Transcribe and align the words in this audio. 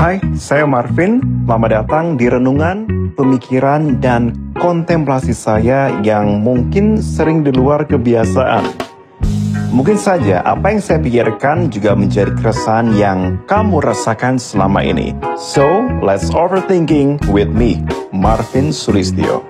Hai, 0.00 0.16
saya 0.32 0.64
Marvin. 0.64 1.20
Selamat 1.44 1.84
datang 1.84 2.16
di 2.16 2.24
renungan, 2.24 2.88
pemikiran, 3.20 4.00
dan 4.00 4.32
kontemplasi 4.56 5.36
saya 5.36 5.92
yang 6.00 6.40
mungkin 6.40 6.96
sering 6.96 7.44
di 7.44 7.52
luar 7.52 7.84
kebiasaan. 7.84 8.64
Mungkin 9.76 10.00
saja 10.00 10.40
apa 10.40 10.72
yang 10.72 10.80
saya 10.80 11.04
pikirkan 11.04 11.68
juga 11.68 11.92
menjadi 11.92 12.32
keresahan 12.32 12.96
yang 12.96 13.44
kamu 13.44 13.84
rasakan 13.84 14.40
selama 14.40 14.80
ini. 14.80 15.12
So, 15.36 15.84
let's 16.00 16.32
overthinking 16.32 17.20
with 17.28 17.52
me, 17.52 17.84
Marvin 18.08 18.72
Sulistyo. 18.72 19.49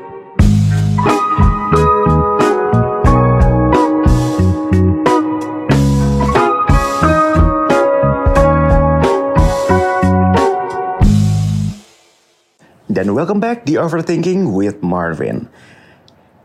Dan 13.11 13.19
welcome 13.19 13.43
back 13.43 13.67
di 13.67 13.75
Overthinking 13.75 14.55
with 14.55 14.87
Marvin. 14.87 15.51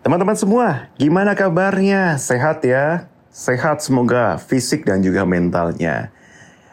Teman-teman 0.02 0.34
semua, 0.34 0.90
gimana 0.98 1.38
kabarnya? 1.38 2.18
Sehat 2.18 2.66
ya? 2.66 3.06
Sehat 3.30 3.86
semoga 3.86 4.42
fisik 4.42 4.82
dan 4.82 5.06
juga 5.06 5.30
mentalnya. 5.30 6.10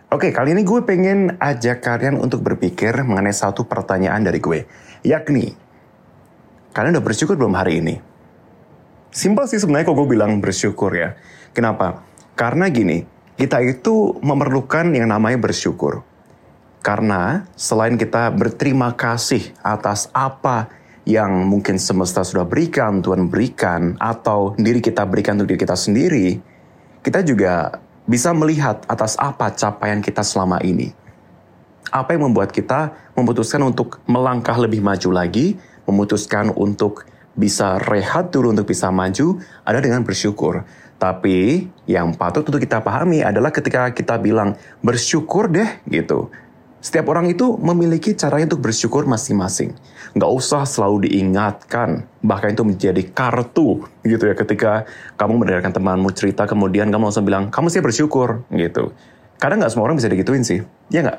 Oke, 0.08 0.32
kali 0.32 0.56
ini 0.56 0.64
gue 0.64 0.80
pengen 0.88 1.36
ajak 1.36 1.84
kalian 1.84 2.16
untuk 2.16 2.40
berpikir 2.40 3.04
mengenai 3.04 3.36
satu 3.36 3.68
pertanyaan 3.68 4.24
dari 4.24 4.40
gue. 4.40 4.64
Yakni, 5.04 5.52
kalian 6.72 6.96
udah 6.96 7.04
bersyukur 7.04 7.36
belum 7.36 7.52
hari 7.52 7.84
ini? 7.84 8.00
Simpel 9.12 9.44
sih 9.44 9.60
sebenarnya 9.60 9.92
kok 9.92 9.96
gue 10.00 10.08
bilang 10.08 10.40
bersyukur 10.40 10.96
ya. 10.96 11.20
Kenapa? 11.52 12.00
Karena 12.32 12.72
gini, 12.72 13.04
kita 13.36 13.60
itu 13.60 14.16
memerlukan 14.24 14.88
yang 14.96 15.12
namanya 15.12 15.36
bersyukur. 15.36 16.00
Karena 16.82 17.46
selain 17.54 17.94
kita 17.94 18.34
berterima 18.34 18.90
kasih 18.98 19.54
atas 19.62 20.10
apa 20.10 20.66
yang 21.06 21.46
mungkin 21.46 21.78
semesta 21.78 22.26
sudah 22.26 22.42
berikan, 22.42 22.98
Tuhan 22.98 23.30
berikan, 23.30 23.94
atau 24.02 24.58
diri 24.58 24.82
kita 24.82 25.06
berikan 25.06 25.38
untuk 25.38 25.54
diri 25.54 25.62
kita 25.62 25.78
sendiri, 25.78 26.42
kita 27.06 27.22
juga 27.22 27.78
bisa 28.02 28.34
melihat 28.34 28.82
atas 28.90 29.14
apa 29.14 29.54
capaian 29.54 30.02
kita 30.02 30.26
selama 30.26 30.58
ini. 30.66 30.90
Apa 31.94 32.18
yang 32.18 32.26
membuat 32.26 32.50
kita 32.50 32.90
memutuskan 33.14 33.62
untuk 33.62 34.02
melangkah 34.10 34.58
lebih 34.58 34.82
maju 34.82 35.22
lagi, 35.22 35.54
memutuskan 35.86 36.50
untuk 36.50 37.06
bisa 37.38 37.78
rehat 37.78 38.34
dulu 38.34 38.50
untuk 38.50 38.66
bisa 38.66 38.90
maju, 38.90 39.38
ada 39.62 39.78
dengan 39.78 40.02
bersyukur. 40.02 40.66
Tapi 40.98 41.66
yang 41.86 42.14
patut 42.18 42.42
untuk 42.42 42.62
kita 42.62 42.82
pahami 42.82 43.22
adalah 43.22 43.54
ketika 43.54 43.90
kita 43.94 44.18
bilang 44.18 44.58
bersyukur 44.82 45.46
deh 45.46 45.82
gitu 45.86 46.30
setiap 46.82 47.14
orang 47.14 47.30
itu 47.30 47.54
memiliki 47.62 48.10
caranya 48.18 48.50
untuk 48.50 48.66
bersyukur 48.66 49.06
masing-masing. 49.06 49.70
Nggak 50.18 50.30
usah 50.34 50.66
selalu 50.66 51.06
diingatkan, 51.06 52.10
bahkan 52.26 52.50
itu 52.50 52.66
menjadi 52.66 53.02
kartu 53.14 53.86
gitu 54.02 54.24
ya 54.26 54.34
ketika 54.34 54.82
kamu 55.14 55.46
mendengarkan 55.46 55.70
temanmu 55.70 56.10
cerita 56.10 56.42
kemudian 56.50 56.90
kamu 56.90 57.06
langsung 57.06 57.22
bilang, 57.22 57.54
kamu 57.54 57.70
sih 57.70 57.78
bersyukur 57.78 58.42
gitu. 58.50 58.90
Kadang 59.38 59.62
nggak 59.62 59.70
semua 59.70 59.86
orang 59.86 60.02
bisa 60.02 60.10
digituin 60.10 60.42
sih, 60.42 60.58
ya 60.90 61.06
nggak? 61.06 61.18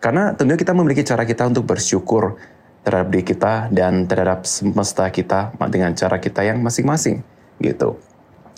Karena 0.00 0.32
tentunya 0.32 0.56
kita 0.56 0.72
memiliki 0.72 1.04
cara 1.04 1.28
kita 1.28 1.52
untuk 1.52 1.68
bersyukur 1.68 2.40
terhadap 2.80 3.08
diri 3.12 3.24
kita 3.24 3.68
dan 3.72 4.08
terhadap 4.08 4.48
semesta 4.48 5.08
kita 5.12 5.52
dengan 5.68 5.92
cara 5.92 6.16
kita 6.16 6.48
yang 6.48 6.64
masing-masing 6.64 7.20
gitu. 7.60 8.00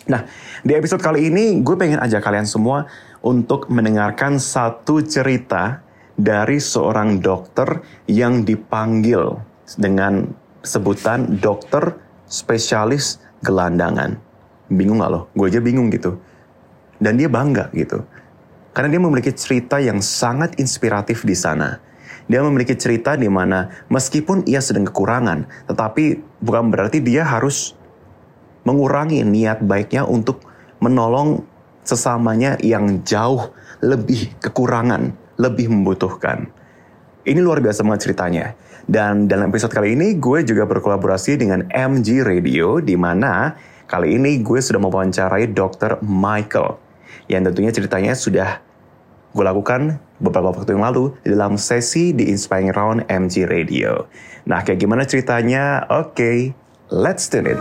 Nah, 0.07 0.27
di 0.63 0.75
episode 0.79 1.03
kali 1.03 1.27
ini 1.27 1.63
gue 1.63 1.75
pengen 1.75 1.99
ajak 1.99 2.23
kalian 2.23 2.47
semua 2.47 2.87
untuk 3.23 3.67
mendengarkan 3.67 4.39
satu 4.39 5.03
cerita 5.03 5.86
dari 6.17 6.57
seorang 6.57 7.21
dokter 7.21 7.85
yang 8.09 8.43
dipanggil 8.43 9.37
dengan 9.77 10.25
sebutan 10.65 11.39
dokter 11.39 11.95
spesialis 12.27 13.21
gelandangan. 13.45 14.17
Bingung 14.73 15.05
gak 15.05 15.13
lo? 15.13 15.21
Gue 15.37 15.53
aja 15.53 15.61
bingung 15.63 15.93
gitu. 15.93 16.19
Dan 16.97 17.21
dia 17.21 17.29
bangga 17.29 17.71
gitu. 17.77 18.03
Karena 18.73 18.89
dia 18.93 19.01
memiliki 19.01 19.33
cerita 19.33 19.79
yang 19.79 20.01
sangat 20.01 20.57
inspiratif 20.59 21.23
di 21.23 21.37
sana. 21.37 21.79
Dia 22.27 22.43
memiliki 22.43 22.75
cerita 22.75 23.15
di 23.15 23.31
mana 23.31 23.71
meskipun 23.87 24.43
ia 24.51 24.59
sedang 24.59 24.91
kekurangan, 24.91 25.47
tetapi 25.71 26.19
bukan 26.43 26.75
berarti 26.75 26.99
dia 26.99 27.23
harus 27.23 27.79
mengurangi 28.67 29.23
niat 29.23 29.63
baiknya 29.63 30.03
untuk 30.03 30.43
menolong 30.83 31.47
sesamanya 31.87 32.59
yang 32.59 33.07
jauh 33.07 33.55
lebih 33.79 34.35
kekurangan 34.43 35.15
lebih 35.37 35.73
membutuhkan. 35.73 36.49
Ini 37.27 37.41
luar 37.43 37.59
biasa 37.59 37.83
banget 37.83 38.11
ceritanya. 38.11 38.47
Dan 38.87 39.27
dalam 39.27 39.51
episode 39.51 39.75
kali 39.75 39.99
ini 39.99 40.15
gue 40.15 40.47
juga 40.47 40.63
berkolaborasi 40.63 41.43
dengan 41.43 41.67
MG 41.67 42.23
Radio 42.23 42.79
di 42.79 42.95
mana 42.95 43.59
kali 43.91 44.15
ini 44.15 44.39
gue 44.47 44.63
sudah 44.63 44.79
mewawancarai 44.79 45.51
Dr. 45.51 45.99
Michael 46.07 46.79
yang 47.27 47.43
tentunya 47.43 47.75
ceritanya 47.75 48.15
sudah 48.15 48.63
gue 49.35 49.45
lakukan 49.45 49.99
beberapa 50.23 50.55
waktu 50.55 50.79
yang 50.79 50.87
lalu 50.87 51.13
dalam 51.27 51.59
sesi 51.59 52.15
di 52.15 52.31
Inspiring 52.31 52.73
Round 52.73 53.01
MG 53.11 53.45
Radio. 53.51 54.07
Nah, 54.47 54.63
kayak 54.63 54.79
gimana 54.81 55.03
ceritanya? 55.03 55.85
Oke, 55.91 56.15
okay, 56.15 56.39
let's 56.95 57.27
tune 57.27 57.51
in. 57.51 57.59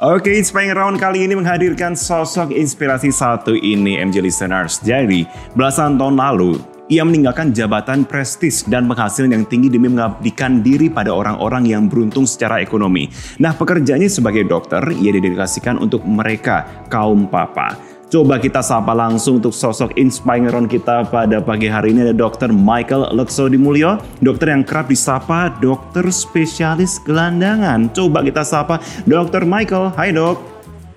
Oke, 0.00 0.32
Inspiring 0.32 0.72
Round 0.72 0.96
kali 0.96 1.28
ini 1.28 1.36
menghadirkan 1.36 1.92
sosok 1.92 2.56
inspirasi 2.56 3.12
satu 3.12 3.52
ini 3.52 4.00
MJ 4.00 4.24
Listeners. 4.24 4.80
Jadi, 4.80 5.28
belasan 5.52 6.00
tahun 6.00 6.16
lalu, 6.16 6.56
ia 6.88 7.04
meninggalkan 7.04 7.52
jabatan 7.52 8.08
prestis 8.08 8.64
dan 8.64 8.88
penghasilan 8.88 9.36
yang 9.36 9.44
tinggi 9.44 9.68
demi 9.68 9.92
mengabdikan 9.92 10.64
diri 10.64 10.88
pada 10.88 11.12
orang-orang 11.12 11.68
yang 11.68 11.84
beruntung 11.84 12.24
secara 12.24 12.64
ekonomi. 12.64 13.12
Nah, 13.44 13.52
pekerjaannya 13.52 14.08
sebagai 14.08 14.48
dokter, 14.48 14.80
ia 14.88 15.12
didedikasikan 15.12 15.76
untuk 15.76 16.00
mereka, 16.08 16.64
kaum 16.88 17.28
papa. 17.28 17.89
Coba 18.10 18.42
kita 18.42 18.58
sapa 18.58 18.90
langsung 18.90 19.38
untuk 19.38 19.54
sosok 19.54 19.94
inspiring 19.94 20.66
kita 20.66 21.06
pada 21.14 21.38
pagi 21.38 21.70
hari 21.70 21.94
ini 21.94 22.10
ada 22.10 22.14
Dr. 22.18 22.50
Michael 22.50 23.06
Mulyo, 23.54 24.02
dokter 24.18 24.50
yang 24.50 24.66
kerap 24.66 24.90
disapa 24.90 25.54
dokter 25.62 26.02
spesialis 26.10 26.98
gelandangan. 27.06 27.86
Coba 27.94 28.26
kita 28.26 28.42
sapa 28.42 28.82
Dr. 29.06 29.46
Michael. 29.46 29.94
Hai 29.94 30.10
dok. 30.10 30.49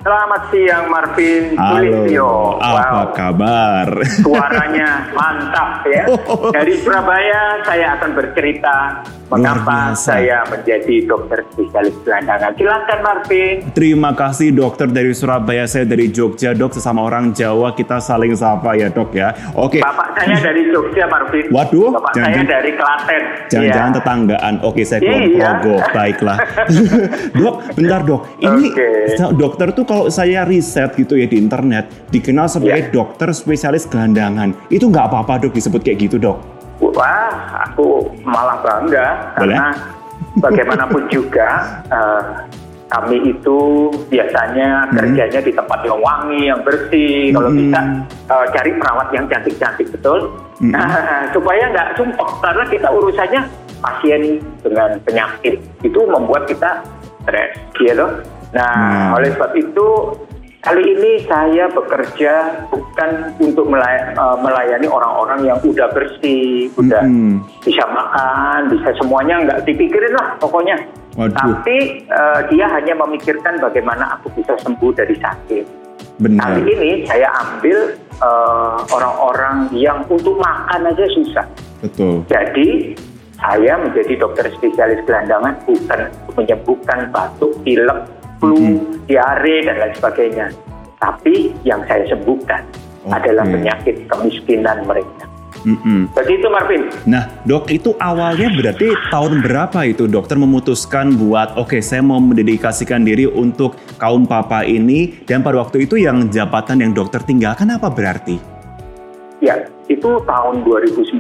Selamat 0.03 0.51
siang 0.51 0.91
Marvin 0.91 1.55
Halo, 1.55 2.59
apa 2.59 3.07
wow. 3.07 3.15
kabar? 3.15 3.87
Suaranya 4.19 5.07
mantap 5.15 5.79
ya. 5.87 6.03
Dari 6.51 6.75
Surabaya 6.75 7.63
saya 7.63 7.95
akan 7.95 8.11
bercerita 8.11 8.99
mengapa 9.31 9.95
saya 9.95 10.43
menjadi 10.51 11.07
dokter 11.07 11.47
spesialis 11.55 11.95
gelandangan. 12.03 12.51
Silakan 12.59 12.99
Marvin. 12.99 13.55
Terima 13.71 14.11
kasih 14.11 14.51
dokter 14.51 14.91
dari 14.91 15.15
Surabaya, 15.15 15.63
saya 15.71 15.87
dari 15.87 16.11
Jogja 16.11 16.51
dok. 16.51 16.75
Sesama 16.75 17.07
orang 17.07 17.31
Jawa 17.31 17.71
kita 17.71 18.03
saling 18.03 18.35
sapa 18.35 18.75
ya 18.75 18.91
dok 18.91 19.15
ya. 19.15 19.31
Oke. 19.55 19.79
Bapak 19.79 20.19
saya 20.19 20.35
dari 20.51 20.67
Jogja 20.67 21.07
Marvin. 21.07 21.47
Waduh. 21.47 21.95
Bapak 21.95 22.11
jangan, 22.11 22.27
saya 22.35 22.43
dari 22.59 22.71
Klaten. 22.75 23.23
Jangan-jangan 23.49 23.91
ya. 23.91 23.97
tetanggaan. 24.03 24.53
Oke 24.67 24.81
saya 24.83 24.99
keluar 24.99 25.23
iya. 25.23 25.47
Progo. 25.63 25.75
Baiklah. 25.95 26.37
dok, 27.39 27.55
bentar 27.71 28.01
dok. 28.03 28.21
Ini 28.43 28.65
okay. 28.67 29.31
dokter 29.39 29.67
tuh 29.71 29.85
kalau 29.93 30.09
saya 30.09 30.41
riset 30.41 30.97
gitu 30.97 31.13
ya 31.13 31.29
di 31.29 31.37
internet 31.37 31.85
dikenal 32.09 32.49
sebagai 32.49 32.89
yeah. 32.89 32.93
dokter 32.97 33.29
spesialis 33.29 33.85
gelandangan. 33.85 34.57
Itu 34.73 34.89
nggak 34.89 35.05
apa-apa 35.05 35.45
dok 35.45 35.53
disebut 35.53 35.85
kayak 35.85 36.09
gitu 36.09 36.17
dok? 36.17 36.41
Wah, 36.81 37.61
aku 37.69 38.09
malah 38.25 38.57
bangga 38.65 39.37
Boleh? 39.37 39.53
karena 39.53 39.65
bagaimanapun 40.41 41.05
juga 41.13 41.77
uh, 41.93 42.49
kami 42.89 43.37
itu 43.37 43.89
biasanya 44.09 44.89
hmm. 44.89 44.97
kerjanya 44.97 45.39
di 45.45 45.51
tempat 45.53 45.79
yang 45.85 46.01
wangi, 46.01 46.41
yang 46.49 46.61
bersih. 46.65 47.29
Hmm. 47.29 47.35
Kalau 47.37 47.49
bisa 47.53 47.79
uh, 48.33 48.45
cari 48.49 48.71
perawat 48.73 49.07
yang 49.13 49.25
cantik-cantik 49.29 49.87
betul. 49.93 50.33
Hmm. 50.57 50.73
Nah, 50.73 51.29
supaya 51.29 51.69
nggak 51.69 52.01
sumpah 52.01 52.29
karena 52.41 52.65
kita 52.65 52.87
urusannya 52.89 53.41
pasien 53.77 54.41
dengan 54.65 54.97
penyakit 55.05 55.61
itu 55.85 55.99
membuat 56.09 56.49
kita 56.49 56.81
stres, 57.21 57.61
gitu. 57.77 58.09
Nah, 58.53 58.73
hmm. 58.73 59.15
oleh 59.17 59.29
sebab 59.33 59.51
itu 59.57 59.87
kali 60.63 60.83
ini 60.95 61.11
saya 61.27 61.67
bekerja 61.73 62.33
bukan 62.71 63.35
untuk 63.41 63.67
eh, 63.67 64.37
melayani 64.39 64.87
orang-orang 64.87 65.43
yang 65.43 65.59
udah 65.59 65.89
bersih, 65.91 66.69
udah 66.79 67.03
hmm. 67.03 67.41
bisa 67.65 67.83
makan, 67.89 68.71
bisa 68.71 68.89
semuanya 69.01 69.43
nggak 69.43 69.59
dipikirin 69.67 70.13
lah 70.15 70.37
pokoknya. 70.39 70.77
Waduh. 71.13 71.37
Tapi 71.37 72.09
uh, 72.09 72.41
dia 72.49 72.65
hanya 72.73 72.97
memikirkan 72.97 73.61
bagaimana 73.61 74.17
aku 74.17 74.33
bisa 74.33 74.57
sembuh 74.65 74.97
dari 74.97 75.13
sakit. 75.13 75.65
Benar. 76.17 76.57
Kali 76.57 76.61
ini 76.73 76.91
saya 77.05 77.29
ambil 77.37 77.93
uh, 78.17 78.81
orang-orang 78.89 79.69
yang 79.77 80.01
untuk 80.09 80.41
makan 80.41 80.89
aja 80.89 81.05
susah. 81.13 81.45
Betul. 81.85 82.25
Jadi 82.33 82.97
saya 83.37 83.77
menjadi 83.77 84.13
dokter 84.17 84.49
spesialis 84.57 85.05
gelandangan 85.05 85.53
bukan 85.69 86.01
menyembuhkan 86.33 86.99
batuk, 87.13 87.53
pilek, 87.61 88.09
flu, 88.43 88.59
mm-hmm. 88.59 89.07
diare 89.07 89.55
dan 89.63 89.75
lain 89.79 89.93
sebagainya. 89.95 90.47
Tapi 90.99 91.55
yang 91.63 91.79
saya 91.87 92.03
sembuhkan 92.11 92.63
okay. 93.07 93.15
adalah 93.15 93.47
penyakit 93.47 93.95
kemiskinan 94.11 94.83
mereka. 94.83 95.31
Mm-mm. 95.63 96.11
Begitu 96.11 96.47
Marvin. 96.51 96.91
Nah 97.07 97.31
dok 97.47 97.71
itu 97.71 97.95
awalnya 97.95 98.51
berarti 98.51 98.91
tahun 99.07 99.39
berapa 99.39 99.79
itu 99.87 100.11
dokter 100.11 100.35
memutuskan 100.35 101.15
buat 101.15 101.55
oke 101.55 101.71
okay, 101.71 101.81
saya 101.81 102.03
mau 102.03 102.19
mendedikasikan 102.19 103.07
diri 103.07 103.23
untuk 103.31 103.79
kaum 103.95 104.27
papa 104.27 104.67
ini 104.67 105.23
dan 105.23 105.39
pada 105.39 105.63
waktu 105.63 105.87
itu 105.87 105.95
yang 105.95 106.27
jabatan 106.27 106.83
yang 106.83 106.91
dokter 106.91 107.23
tinggalkan 107.23 107.71
apa 107.71 107.87
berarti? 107.87 108.35
Ya 109.39 109.55
itu 109.91 110.19
tahun 110.23 110.63
2009. 110.67 111.19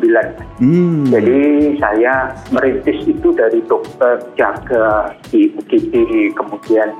Hmm. 0.59 1.07
Jadi 1.07 1.39
saya 1.79 2.31
merintis 2.51 2.99
itu 3.03 3.31
dari 3.35 3.59
dokter 3.67 4.19
jaga 4.35 5.11
di 5.31 5.51
UGD 5.55 5.93
kemudian 6.35 6.91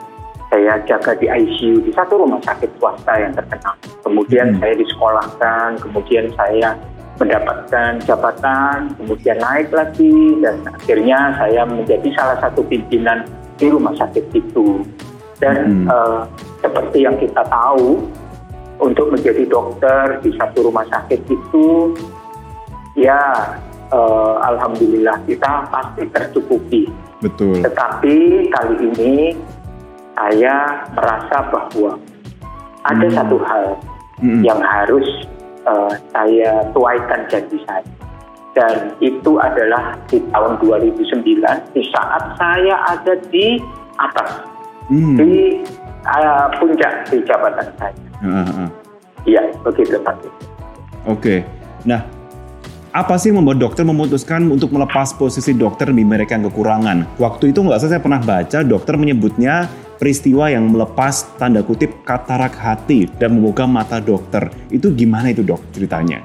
saya 0.54 0.78
jaga 0.86 1.18
di 1.18 1.26
ICU 1.26 1.82
di 1.82 1.90
satu 1.98 2.22
rumah 2.22 2.38
sakit 2.46 2.78
swasta 2.78 3.18
yang 3.18 3.34
terkenal. 3.34 3.74
Kemudian 4.06 4.54
hmm. 4.54 4.60
saya 4.62 4.74
disekolahkan, 4.78 5.70
kemudian 5.82 6.30
saya 6.38 6.78
mendapatkan 7.18 7.98
jabatan, 8.06 8.94
kemudian 9.02 9.42
naik 9.42 9.74
lagi, 9.74 10.38
dan 10.46 10.62
akhirnya 10.70 11.34
saya 11.42 11.66
menjadi 11.66 12.06
salah 12.14 12.38
satu 12.38 12.62
pimpinan 12.70 13.26
di 13.58 13.66
rumah 13.74 13.98
sakit 13.98 14.30
itu. 14.30 14.86
Dan 15.42 15.90
hmm. 15.90 15.90
uh, 15.90 16.22
seperti 16.62 17.02
yang 17.02 17.18
kita 17.18 17.42
tahu, 17.50 18.06
untuk 18.78 19.10
menjadi 19.10 19.50
dokter 19.50 20.22
di 20.22 20.38
satu 20.38 20.70
rumah 20.70 20.86
sakit 20.86 21.22
itu, 21.34 21.98
ya 22.94 23.18
uh, 23.90 24.38
alhamdulillah 24.54 25.18
kita 25.26 25.66
pasti 25.74 26.06
tercukupi. 26.14 26.86
Betul. 27.26 27.58
Tetapi 27.64 28.16
kali 28.52 28.76
ini 28.92 29.14
saya 30.14 30.86
merasa 30.94 31.38
bahwa 31.50 31.98
ada 32.84 33.08
hmm. 33.08 33.16
satu 33.16 33.38
hal 33.44 33.66
hmm. 34.20 34.42
yang 34.46 34.60
harus 34.62 35.08
uh, 35.66 35.92
saya 36.14 36.64
tuaikan 36.76 37.22
janji 37.32 37.60
saya. 37.68 37.86
Dan 38.54 38.94
itu 39.02 39.42
adalah 39.42 39.98
di 40.14 40.22
tahun 40.30 40.62
2009 40.62 41.74
di 41.74 41.82
saat 41.90 42.24
saya 42.38 42.76
ada 42.86 43.18
di 43.34 43.58
atas 43.98 44.46
hmm. 44.94 45.18
di 45.18 45.34
uh, 46.06 46.46
puncak 46.62 47.10
di 47.10 47.18
jabatan 47.26 47.68
saya. 47.82 47.98
Iya, 49.26 49.42
uh, 49.42 49.50
uh. 49.50 49.62
begitu 49.66 49.98
Pak. 50.06 50.22
Oke. 50.22 50.30
Okay. 51.18 51.40
Nah, 51.84 52.06
apa 52.94 53.18
sih 53.18 53.34
membuat 53.34 53.58
dokter 53.58 53.82
memutuskan 53.82 54.54
untuk 54.54 54.70
melepas 54.70 55.18
posisi 55.18 55.58
dokter 55.58 55.90
di 55.90 56.06
mereka 56.06 56.38
yang 56.38 56.46
kekurangan? 56.54 57.18
Waktu 57.18 57.50
itu 57.50 57.66
nggak 57.66 57.82
saya 57.82 57.98
pernah 57.98 58.22
baca 58.22 58.62
dokter 58.62 58.94
menyebutnya 59.02 59.66
peristiwa 59.98 60.54
yang 60.54 60.70
melepas 60.70 61.34
tanda 61.42 61.66
kutip 61.66 62.06
katarak 62.06 62.54
hati 62.54 63.10
dan 63.18 63.42
membuka 63.42 63.66
mata 63.66 63.98
dokter. 63.98 64.46
Itu 64.70 64.94
gimana 64.94 65.34
itu 65.34 65.42
dok 65.42 65.74
ceritanya? 65.74 66.22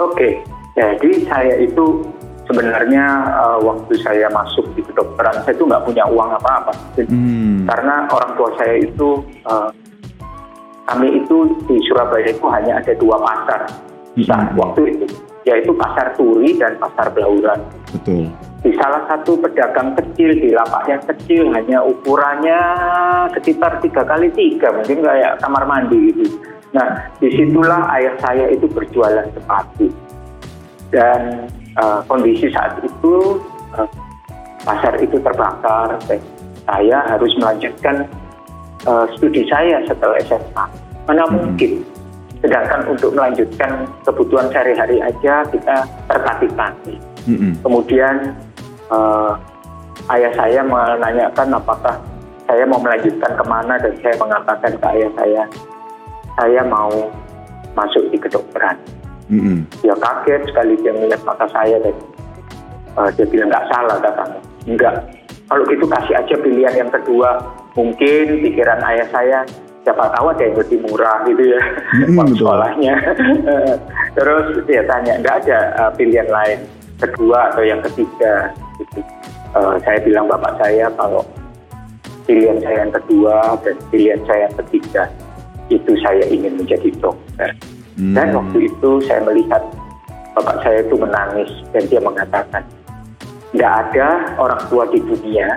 Oke, 0.00 0.40
jadi 0.72 1.28
saya 1.28 1.60
itu 1.60 2.00
sebenarnya 2.48 3.04
uh, 3.36 3.58
waktu 3.60 4.00
saya 4.00 4.32
masuk 4.32 4.64
di 4.72 4.80
kedokteran 4.88 5.44
saya 5.44 5.52
itu 5.52 5.68
nggak 5.68 5.84
punya 5.84 6.08
uang 6.08 6.30
apa-apa. 6.40 6.72
Hmm. 7.04 7.68
Karena 7.68 8.08
orang 8.08 8.32
tua 8.32 8.48
saya 8.56 8.80
itu 8.80 9.20
uh, 9.44 9.68
kami 10.88 11.20
itu 11.20 11.52
di 11.68 11.76
Surabaya 11.84 12.32
itu 12.32 12.48
hanya 12.48 12.80
ada 12.80 12.96
dua 12.96 13.20
pasar 13.20 13.68
hmm. 14.16 14.56
waktu 14.56 14.96
itu 14.96 15.27
yaitu 15.48 15.72
pasar 15.72 16.12
Turi 16.14 16.52
dan 16.60 16.76
pasar 16.76 17.08
Blauran. 17.16 17.64
Betul. 17.88 18.28
Di 18.60 18.74
salah 18.76 19.06
satu 19.08 19.38
pedagang 19.40 19.96
kecil 19.96 20.34
di 20.36 20.52
lapak 20.52 20.84
yang 20.90 21.02
kecil 21.08 21.48
hanya 21.56 21.80
ukurannya 21.80 22.60
sekitar 23.32 23.80
tiga 23.80 24.04
kali 24.04 24.28
tiga 24.36 24.74
mungkin 24.74 25.00
kayak 25.00 25.40
kamar 25.40 25.64
mandi 25.64 26.12
gitu. 26.12 26.36
Nah 26.76 27.08
di 27.16 27.32
situlah 27.32 27.88
ayah 27.96 28.14
saya 28.20 28.50
itu 28.52 28.68
berjualan 28.68 29.24
sepatu 29.32 29.88
dan 30.92 31.48
uh, 31.80 32.04
kondisi 32.04 32.50
saat 32.52 32.76
itu 32.84 33.40
uh, 33.78 33.88
pasar 34.66 35.00
itu 35.00 35.16
terbakar 35.22 35.96
dan 36.10 36.20
saya 36.68 36.98
harus 37.08 37.32
melanjutkan 37.40 38.04
uh, 38.84 39.08
studi 39.16 39.46
saya 39.48 39.80
setelah 39.88 40.20
SMA. 40.28 40.64
Mana 41.08 41.24
hmm. 41.24 41.32
mungkin 41.32 41.70
Sedangkan 42.38 42.86
untuk 42.86 43.10
melanjutkan 43.18 43.82
kebutuhan 44.06 44.46
sehari-hari 44.54 45.02
aja 45.02 45.42
kita 45.50 45.76
tertatih-tatih. 46.06 46.98
Mm-hmm. 47.26 47.52
Kemudian 47.66 48.14
uh, 48.94 49.34
ayah 50.14 50.32
saya 50.38 50.60
menanyakan 50.62 51.58
apakah 51.58 51.98
saya 52.46 52.64
mau 52.64 52.80
melanjutkan 52.80 53.32
ke 53.34 53.44
mana 53.44 53.74
dan 53.76 53.92
saya 54.00 54.14
mengatakan 54.16 54.72
ke 54.78 54.86
ayah 54.96 55.10
saya, 55.18 55.42
saya 56.38 56.60
mau 56.64 57.10
masuk 57.74 58.06
di 58.14 58.16
kedokteran. 58.22 58.78
Mm-hmm. 59.28 59.58
Dia 59.84 59.94
kaget 59.98 60.42
sekali 60.48 60.74
dia 60.80 60.92
melihat 60.94 61.20
mata 61.26 61.44
saya 61.50 61.76
dan 61.82 61.96
uh, 62.96 63.10
dia 63.18 63.26
bilang 63.26 63.50
nggak 63.50 63.66
salah 63.68 63.98
katanya. 63.98 64.40
Enggak. 64.64 64.94
Kalau 65.48 65.64
gitu 65.64 65.84
kasih 65.88 66.14
aja 66.16 66.34
pilihan 66.38 66.74
yang 66.86 66.90
kedua. 66.92 67.40
Mungkin 67.74 68.42
pikiran 68.42 68.80
ayah 68.90 69.08
saya 69.10 69.38
siapa 69.88 70.04
tahu 70.12 70.28
ada 70.28 70.42
yang 70.44 70.56
lebih 70.60 70.78
murah 70.84 71.24
gitu 71.24 71.48
ya 71.48 71.62
hmm, 72.04 72.36
sekolahnya. 72.36 72.94
Terus 74.20 74.60
dia 74.68 74.84
tanya, 74.84 75.16
nggak 75.24 75.48
ada 75.48 75.58
uh, 75.80 75.90
pilihan 75.96 76.28
lain 76.28 76.60
kedua 77.00 77.48
atau 77.48 77.64
yang 77.64 77.80
ketiga? 77.88 78.52
Gitu. 78.76 79.00
Uh, 79.56 79.80
saya 79.80 79.96
bilang 80.04 80.28
bapak 80.28 80.60
saya 80.60 80.92
kalau 80.92 81.24
pilihan 82.28 82.60
saya 82.60 82.84
yang 82.84 82.92
kedua 82.92 83.56
dan 83.64 83.80
pilihan 83.88 84.20
saya 84.28 84.52
yang 84.52 84.56
ketiga 84.60 85.08
itu 85.72 85.92
saya 86.04 86.24
ingin 86.28 86.60
menjadi 86.60 86.92
dokter. 87.00 87.56
Hmm. 87.96 88.12
Dan 88.12 88.36
waktu 88.36 88.68
itu 88.68 88.90
saya 89.08 89.24
melihat 89.24 89.64
bapak 90.36 90.60
saya 90.60 90.84
itu 90.84 91.00
menangis 91.00 91.48
dan 91.72 91.82
dia 91.88 92.00
mengatakan, 92.04 92.62
nggak 93.56 93.72
ada 93.88 94.36
orang 94.36 94.60
tua 94.68 94.84
di 94.92 95.00
dunia 95.00 95.56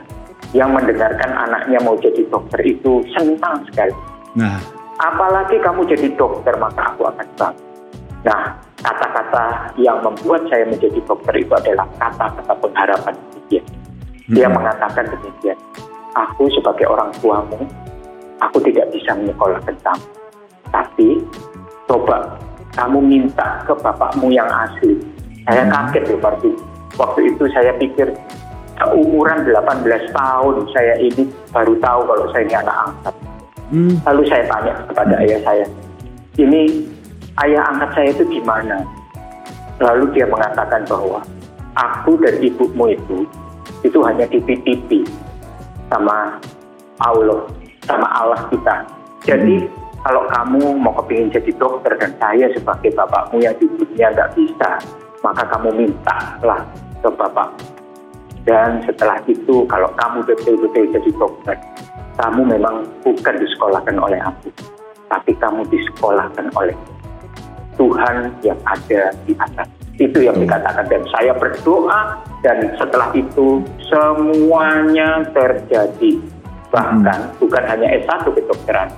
yang 0.55 0.71
mendengarkan 0.71 1.31
anaknya 1.35 1.83
mau 1.83 1.99
jadi 1.99 2.23
dokter 2.31 2.63
itu 2.63 3.03
senang 3.11 3.67
sekali. 3.67 3.91
Nah, 4.31 4.63
apalagi 5.01 5.59
kamu 5.59 5.83
jadi 5.91 6.07
dokter 6.15 6.55
maka 6.55 6.95
aku 6.95 7.07
akan 7.07 7.27
bangga. 7.35 7.71
Nah, 8.21 8.41
kata-kata 8.79 9.73
yang 9.81 9.99
membuat 10.05 10.45
saya 10.47 10.63
menjadi 10.69 11.01
dokter 11.03 11.33
itu 11.41 11.53
adalah 11.57 11.89
kata-kata 11.97 12.53
pengharapan 12.61 13.15
dia. 13.49 13.63
Dia 14.31 14.47
hmm. 14.47 14.55
mengatakan 14.55 15.05
demikian. 15.09 15.57
Aku 16.11 16.51
sebagai 16.51 16.85
orang 16.91 17.09
tuamu, 17.23 17.59
aku 18.43 18.57
tidak 18.67 18.91
bisa 18.91 19.15
menyekolahkan 19.15 19.75
kamu. 19.79 20.07
Tapi 20.71 21.09
coba 21.87 22.39
kamu 22.75 22.99
minta 23.03 23.63
ke 23.67 23.73
bapakmu 23.75 24.31
yang 24.31 24.47
asli. 24.47 24.95
Saya 25.49 25.65
hmm. 25.67 25.71
kaget 25.71 26.03
loh 26.07 26.19
berarti. 26.21 26.51
Waktu 26.99 27.19
itu 27.33 27.43
saya 27.55 27.71
pikir 27.79 28.13
umuran 28.91 29.47
18 29.47 30.11
tahun 30.13 30.55
saya 30.73 30.95
ini 30.99 31.29
baru 31.53 31.73
tahu 31.79 32.01
kalau 32.05 32.25
saya 32.31 32.43
ini 32.45 32.55
anak 32.59 32.77
angkat. 32.87 33.15
Hmm. 33.71 33.95
Lalu 34.03 34.27
saya 34.27 34.43
tanya 34.51 34.73
kepada 34.83 35.15
ayah 35.23 35.39
saya, 35.47 35.65
ini 36.35 36.83
ayah 37.39 37.63
angkat 37.71 37.89
saya 37.95 38.07
itu 38.11 38.23
gimana? 38.27 38.83
Lalu 39.79 40.11
dia 40.11 40.27
mengatakan 40.27 40.83
bahwa 40.91 41.23
aku 41.79 42.19
dan 42.19 42.35
ibumu 42.43 42.91
itu 42.91 43.23
itu 43.87 43.97
hanya 44.03 44.27
dititipi 44.27 45.07
sama 45.87 46.35
Allah, 46.99 47.47
sama 47.87 48.07
Allah 48.11 48.43
kita. 48.51 48.75
Jadi 49.23 49.63
hmm. 49.63 49.71
kalau 50.03 50.27
kamu 50.27 50.63
mau 50.75 50.93
kepingin 50.99 51.31
jadi 51.31 51.51
dokter 51.55 51.95
dan 51.95 52.11
saya 52.19 52.51
sebagai 52.51 52.91
bapakmu 52.91 53.39
yang 53.39 53.55
di 53.55 53.71
dunia 53.71 54.11
nggak 54.11 54.35
bisa, 54.35 54.83
maka 55.23 55.47
kamu 55.47 55.87
minta 55.87 56.35
lah 56.43 56.59
ke 56.99 57.07
bapak. 57.07 57.49
Dan 58.43 58.83
setelah 58.83 59.21
itu 59.31 59.63
kalau 59.69 59.87
kamu 59.95 60.25
betul-betul 60.27 60.85
jadi 60.91 61.09
dokter, 61.15 61.55
kamu 62.19 62.41
memang 62.57 62.87
bukan 63.03 63.35
disekolahkan 63.39 63.95
oleh 63.99 64.19
aku, 64.19 64.49
tapi 65.07 65.31
kamu 65.39 65.63
disekolahkan 65.71 66.51
oleh 66.55 66.75
Tuhan 67.79 68.35
yang 68.43 68.59
ada 68.67 69.15
di 69.25 69.33
atas. 69.39 69.67
Itu 70.01 70.17
yang 70.23 70.39
dikatakan 70.39 70.89
dan 70.89 71.03
saya 71.13 71.31
berdoa 71.37 72.17
dan 72.41 72.73
setelah 72.79 73.13
itu 73.13 73.61
semuanya 73.85 75.21
terjadi. 75.31 76.17
Bahkan 76.71 77.19
hmm. 77.19 77.37
bukan 77.37 77.63
hanya 77.67 77.87
S1 78.01 78.23
kedokteran, 78.31 78.89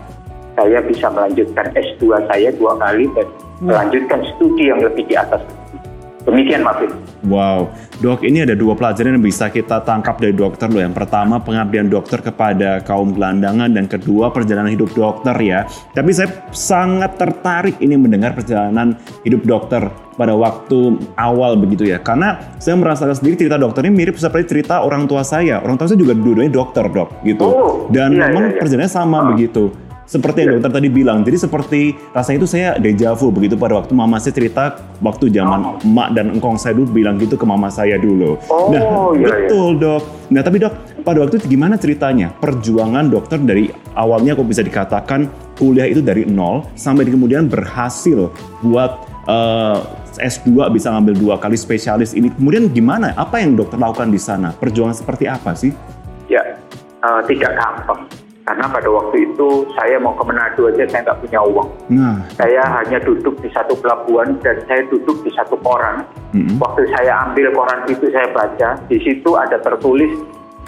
saya 0.53 0.79
bisa 0.85 1.09
melanjutkan 1.09 1.65
S2 1.73 2.23
saya 2.29 2.49
dua 2.53 2.77
kali 2.77 3.09
dan 3.17 3.27
melanjutkan 3.59 4.21
studi 4.35 4.69
yang 4.69 4.79
lebih 4.79 5.03
di 5.09 5.15
atas 5.17 5.41
Demikian 6.23 6.63
Marvin. 6.63 6.91
Wow, 7.23 7.71
dok 8.03 8.23
ini 8.27 8.43
ada 8.43 8.51
dua 8.51 8.75
pelajaran 8.75 9.15
yang 9.15 9.23
bisa 9.23 9.47
kita 9.47 9.79
tangkap 9.83 10.19
dari 10.19 10.35
dokter 10.35 10.67
loh. 10.67 10.83
Yang 10.83 10.95
pertama 11.03 11.39
pengabdian 11.39 11.87
dokter 11.87 12.19
kepada 12.19 12.83
kaum 12.83 13.15
gelandangan 13.15 13.71
dan 13.71 13.87
kedua 13.87 14.27
perjalanan 14.31 14.71
hidup 14.71 14.91
dokter 14.91 15.35
ya. 15.39 15.63
Tapi 15.95 16.11
saya 16.11 16.51
sangat 16.51 17.15
tertarik 17.15 17.79
ini 17.79 17.95
mendengar 17.95 18.35
perjalanan 18.35 18.99
hidup 19.23 19.43
dokter 19.47 19.87
pada 20.19 20.35
waktu 20.35 20.99
awal 21.15 21.55
begitu 21.55 21.87
ya. 21.87 21.99
Karena 22.03 22.55
saya 22.59 22.75
merasakan 22.75 23.15
sendiri 23.15 23.47
cerita 23.47 23.55
dokter 23.55 23.87
ini 23.87 23.95
mirip 24.03 24.19
seperti 24.19 24.59
cerita 24.59 24.83
orang 24.83 25.07
tua 25.07 25.23
saya. 25.23 25.63
Orang 25.63 25.79
tua 25.79 25.87
saya 25.87 25.99
juga 25.99 26.15
dua-duanya 26.15 26.51
dokter 26.51 26.83
dok 26.91 27.23
gitu. 27.23 27.43
Oh, 27.43 27.87
Dan 27.87 28.19
iya, 28.19 28.31
memang 28.31 28.51
iya, 28.51 28.51
iya. 28.55 28.59
perjalanannya 28.59 28.91
sama 28.91 29.17
oh. 29.19 29.23
begitu 29.31 29.63
seperti 30.03 30.43
yang 30.43 30.59
dokter 30.59 30.71
tadi 30.79 30.87
bilang. 30.91 31.23
Jadi 31.23 31.37
seperti 31.39 31.81
rasanya 32.11 32.37
itu 32.43 32.49
saya 32.49 32.69
deja 32.77 33.15
vu 33.15 33.31
begitu 33.31 33.55
pada 33.55 33.79
waktu 33.79 33.93
mama 33.95 34.19
saya 34.19 34.35
cerita 34.35 34.77
waktu 34.99 35.31
zaman 35.31 35.59
oh. 35.63 35.85
emak 35.85 36.09
dan 36.15 36.35
engkong 36.35 36.59
saya 36.59 36.75
dulu 36.75 37.03
bilang 37.03 37.15
gitu 37.19 37.39
ke 37.39 37.45
mama 37.47 37.71
saya 37.71 37.95
dulu. 37.95 38.35
Oh, 38.51 38.69
nah, 38.71 39.15
iya, 39.15 39.47
betul 39.47 39.69
iya. 39.75 39.81
dok. 39.81 40.03
Nah 40.33 40.41
tapi 40.43 40.57
dok, 40.59 40.73
pada 41.03 41.17
waktu 41.23 41.35
itu 41.39 41.47
gimana 41.55 41.75
ceritanya? 41.79 42.31
Perjuangan 42.37 43.07
dokter 43.07 43.39
dari 43.39 43.71
awalnya 43.95 44.35
kok 44.35 44.47
bisa 44.47 44.61
dikatakan 44.61 45.27
kuliah 45.55 45.87
itu 45.87 46.03
dari 46.03 46.27
nol 46.27 46.67
sampai 46.75 47.07
kemudian 47.07 47.47
berhasil 47.47 48.33
buat 48.65 48.91
uh, 49.29 49.79
eh, 50.19 50.27
S2 50.29 50.69
bisa 50.73 50.91
ngambil 50.93 51.13
dua 51.15 51.35
kali 51.39 51.55
spesialis 51.55 52.13
ini. 52.13 52.29
Kemudian 52.33 52.69
gimana? 52.69 53.15
Apa 53.15 53.39
yang 53.39 53.55
dokter 53.55 53.79
lakukan 53.79 54.11
di 54.11 54.19
sana? 54.19 54.51
Perjuangan 54.51 54.95
seperti 54.97 55.25
apa 55.29 55.55
sih? 55.55 55.71
Ya, 56.31 56.41
uh, 57.03 57.21
tidak 57.27 57.53
gampang 57.55 58.22
karena 58.43 58.67
pada 58.67 58.89
waktu 58.91 59.31
itu 59.31 59.63
saya 59.79 59.95
mau 60.03 60.11
ke 60.19 60.23
Manado 60.27 60.67
aja 60.67 60.83
saya 60.91 61.01
nggak 61.07 61.19
punya 61.23 61.39
uang. 61.47 61.69
Nah. 61.95 62.15
Saya 62.35 62.61
hanya 62.79 62.99
duduk 62.99 63.39
di 63.39 63.47
satu 63.55 63.71
pelabuhan 63.79 64.35
dan 64.43 64.59
saya 64.67 64.83
duduk 64.91 65.23
di 65.23 65.31
satu 65.31 65.55
koran. 65.63 66.03
Mm-hmm. 66.35 66.59
Waktu 66.59 66.83
saya 66.91 67.23
ambil 67.27 67.55
koran 67.55 67.87
itu 67.87 68.11
saya 68.11 68.27
baca, 68.35 68.75
di 68.91 68.99
situ 68.99 69.31
ada 69.39 69.55
tertulis 69.63 70.11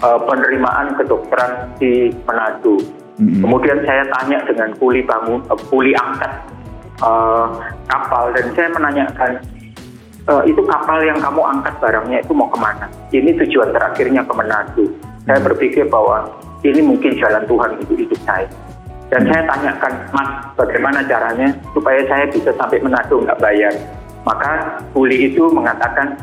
uh, 0.00 0.16
penerimaan 0.24 0.96
kedokteran 0.96 1.76
di 1.76 2.08
Manado. 2.24 2.80
Mm-hmm. 3.20 3.40
Kemudian 3.44 3.78
saya 3.84 4.08
tanya 4.08 4.38
dengan 4.48 4.72
kuli 4.80 5.04
bangun, 5.04 5.44
uh, 5.52 5.60
kuli 5.68 5.92
angkat 5.92 6.32
uh, 7.04 7.60
kapal 7.92 8.32
dan 8.32 8.56
saya 8.56 8.72
menanyakan 8.72 9.32
uh, 10.32 10.40
itu 10.48 10.64
kapal 10.64 11.04
yang 11.04 11.20
kamu 11.20 11.44
angkat 11.44 11.76
barangnya 11.76 12.24
itu 12.24 12.32
mau 12.32 12.48
ke 12.48 12.56
mana? 12.56 12.88
Ini 13.12 13.36
tujuan 13.44 13.68
terakhirnya 13.76 14.24
ke 14.24 14.32
Manado. 14.32 14.80
Mm-hmm. 14.80 15.28
Saya 15.28 15.44
berpikir 15.44 15.84
bahwa 15.92 16.45
ini 16.64 16.80
mungkin 16.80 17.12
jalan 17.20 17.44
Tuhan 17.44 17.70
untuk 17.80 17.96
hidup 17.98 18.20
saya. 18.24 18.48
Dan 19.06 19.22
saya 19.30 19.42
tanyakan, 19.46 19.92
Mas, 20.10 20.30
bagaimana 20.58 20.98
caranya 21.06 21.48
supaya 21.70 22.02
saya 22.10 22.26
bisa 22.26 22.50
sampai 22.58 22.82
Manado 22.82 23.22
nggak 23.22 23.38
bayar? 23.38 23.74
Maka 24.26 24.82
kuli 24.90 25.30
itu 25.30 25.46
mengatakan, 25.46 26.18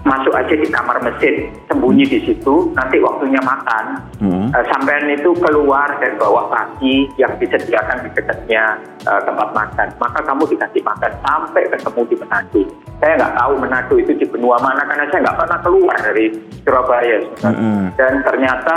masuk 0.00 0.32
aja 0.32 0.54
di 0.56 0.68
kamar 0.68 0.96
mesin, 1.04 1.52
sembunyi 1.68 2.04
di 2.08 2.18
situ, 2.24 2.72
nanti 2.72 2.96
waktunya 3.04 3.40
makan, 3.44 4.00
hmm. 4.20 4.48
uh, 4.52 4.64
sampean 4.72 5.12
itu 5.12 5.32
keluar 5.36 5.92
dan 6.00 6.16
bawa 6.16 6.48
kaki 6.48 7.08
yang 7.20 7.32
disediakan 7.36 8.04
di 8.04 8.08
dekatnya 8.16 8.80
uh, 9.04 9.20
tempat 9.28 9.48
makan, 9.52 9.88
maka 10.00 10.20
kamu 10.24 10.48
dikasih 10.56 10.82
makan 10.84 11.12
sampai 11.20 11.62
ketemu 11.68 12.00
di 12.08 12.14
Manado. 12.16 12.60
Saya 13.00 13.12
nggak 13.20 13.34
tahu 13.36 13.52
Manado 13.60 13.94
itu 14.00 14.12
di 14.16 14.26
benua 14.28 14.56
mana 14.64 14.82
karena 14.88 15.04
saya 15.12 15.20
nggak 15.20 15.38
pernah 15.44 15.58
keluar 15.60 15.96
dari 16.00 16.26
Surabaya, 16.64 17.18
hmm. 17.44 17.84
dan 18.00 18.12
ternyata 18.24 18.76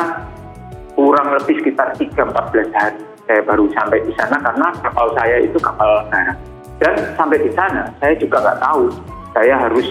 kurang 0.94 1.34
lebih 1.34 1.62
sekitar 1.62 1.98
3-14 1.98 2.70
hari 2.74 3.02
saya 3.24 3.40
baru 3.48 3.66
sampai 3.72 4.04
di 4.04 4.14
sana 4.20 4.36
karena 4.36 4.68
kapal 4.84 5.08
saya 5.16 5.38
itu 5.40 5.58
kapal 5.60 6.04
darat. 6.12 6.38
Dan 6.82 6.94
sampai 7.16 7.38
di 7.40 7.52
sana 7.56 7.88
saya 8.04 8.14
juga 8.20 8.44
nggak 8.44 8.60
tahu 8.60 8.84
saya 9.32 9.56
harus 9.56 9.88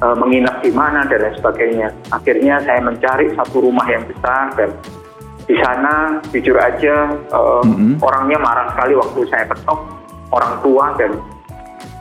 uh, 0.00 0.16
menginap 0.16 0.58
di 0.64 0.72
mana 0.72 1.04
dan 1.06 1.20
lain 1.20 1.36
sebagainya. 1.36 1.88
Akhirnya 2.10 2.58
saya 2.64 2.80
mencari 2.80 3.28
satu 3.36 3.60
rumah 3.60 3.84
yang 3.86 4.02
besar 4.08 4.56
dan 4.56 4.72
di 5.44 5.58
sana 5.58 6.22
jujur 6.32 6.56
aja 6.56 7.12
uh, 7.34 7.60
mm-hmm. 7.66 8.00
orangnya 8.00 8.38
marah 8.40 8.66
sekali 8.72 8.94
waktu 8.94 9.20
saya 9.28 9.44
ketok 9.50 9.80
orang 10.32 10.54
tua 10.62 10.86
dan 10.96 11.10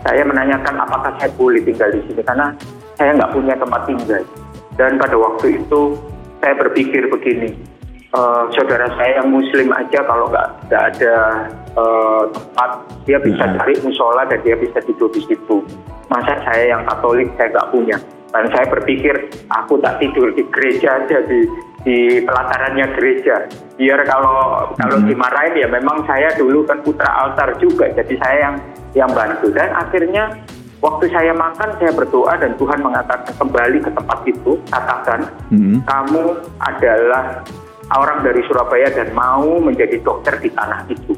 saya 0.02 0.24
menanyakan 0.26 0.76
apakah 0.82 1.12
saya 1.20 1.30
boleh 1.36 1.62
tinggal 1.62 1.90
di 1.94 2.02
sini 2.10 2.22
karena 2.26 2.54
saya 2.98 3.18
nggak 3.18 3.32
punya 3.34 3.54
tempat 3.58 3.82
tinggal. 3.86 4.24
Dan 4.80 4.98
pada 4.98 5.16
waktu 5.20 5.62
itu 5.62 6.00
saya 6.40 6.58
berpikir 6.58 7.12
begini, 7.12 7.54
uh, 8.16 8.44
saudara 8.56 8.88
saya 8.96 9.22
yang 9.24 9.30
muslim 9.32 9.70
aja 9.72 10.00
kalau 10.04 10.28
nggak 10.32 10.48
nggak 10.68 10.84
ada 10.96 11.16
uh, 11.76 12.24
tempat 12.32 12.70
dia 13.08 13.18
bisa 13.20 13.44
hmm. 13.44 13.56
cari 13.60 13.74
musola 13.84 14.24
dan 14.28 14.40
dia 14.44 14.56
bisa 14.60 14.80
tidur 14.84 15.10
di 15.12 15.22
situ 15.26 15.64
masa 16.12 16.36
saya 16.44 16.76
yang 16.78 16.84
katolik 16.88 17.32
saya 17.40 17.48
nggak 17.56 17.70
punya 17.72 17.98
dan 18.32 18.48
saya 18.56 18.66
berpikir 18.72 19.16
aku 19.52 19.80
tak 19.84 20.00
tidur 20.00 20.32
di 20.32 20.44
gereja 20.52 21.04
aja 21.04 21.18
di 21.28 21.40
di 21.82 22.22
pelatarannya 22.22 22.94
gereja 22.94 23.50
biar 23.76 24.00
kalau 24.06 24.70
kalau 24.78 24.98
hmm. 25.02 25.08
dimarahin 25.10 25.56
ya 25.58 25.68
memang 25.68 26.06
saya 26.06 26.30
dulu 26.38 26.64
kan 26.68 26.80
putra 26.86 27.10
altar 27.26 27.58
juga 27.58 27.90
jadi 27.92 28.14
saya 28.22 28.38
yang 28.38 28.56
yang 28.92 29.12
bantu 29.12 29.50
dan 29.50 29.74
akhirnya 29.74 30.30
waktu 30.84 31.10
saya 31.10 31.34
makan 31.34 31.70
saya 31.82 31.92
berdoa 31.96 32.38
dan 32.38 32.54
Tuhan 32.60 32.80
mengatakan 32.86 33.34
kembali 33.34 33.80
ke 33.82 33.90
tempat 33.98 34.20
itu 34.30 34.52
katakan 34.70 35.20
hmm. 35.50 35.82
kamu 35.90 36.24
adalah 36.62 37.42
orang 37.98 38.24
dari 38.24 38.42
Surabaya 38.48 38.88
dan 38.94 39.12
mau 39.12 39.60
menjadi 39.60 40.00
dokter 40.04 40.38
di 40.40 40.50
tanah 40.52 40.88
itu. 40.88 41.14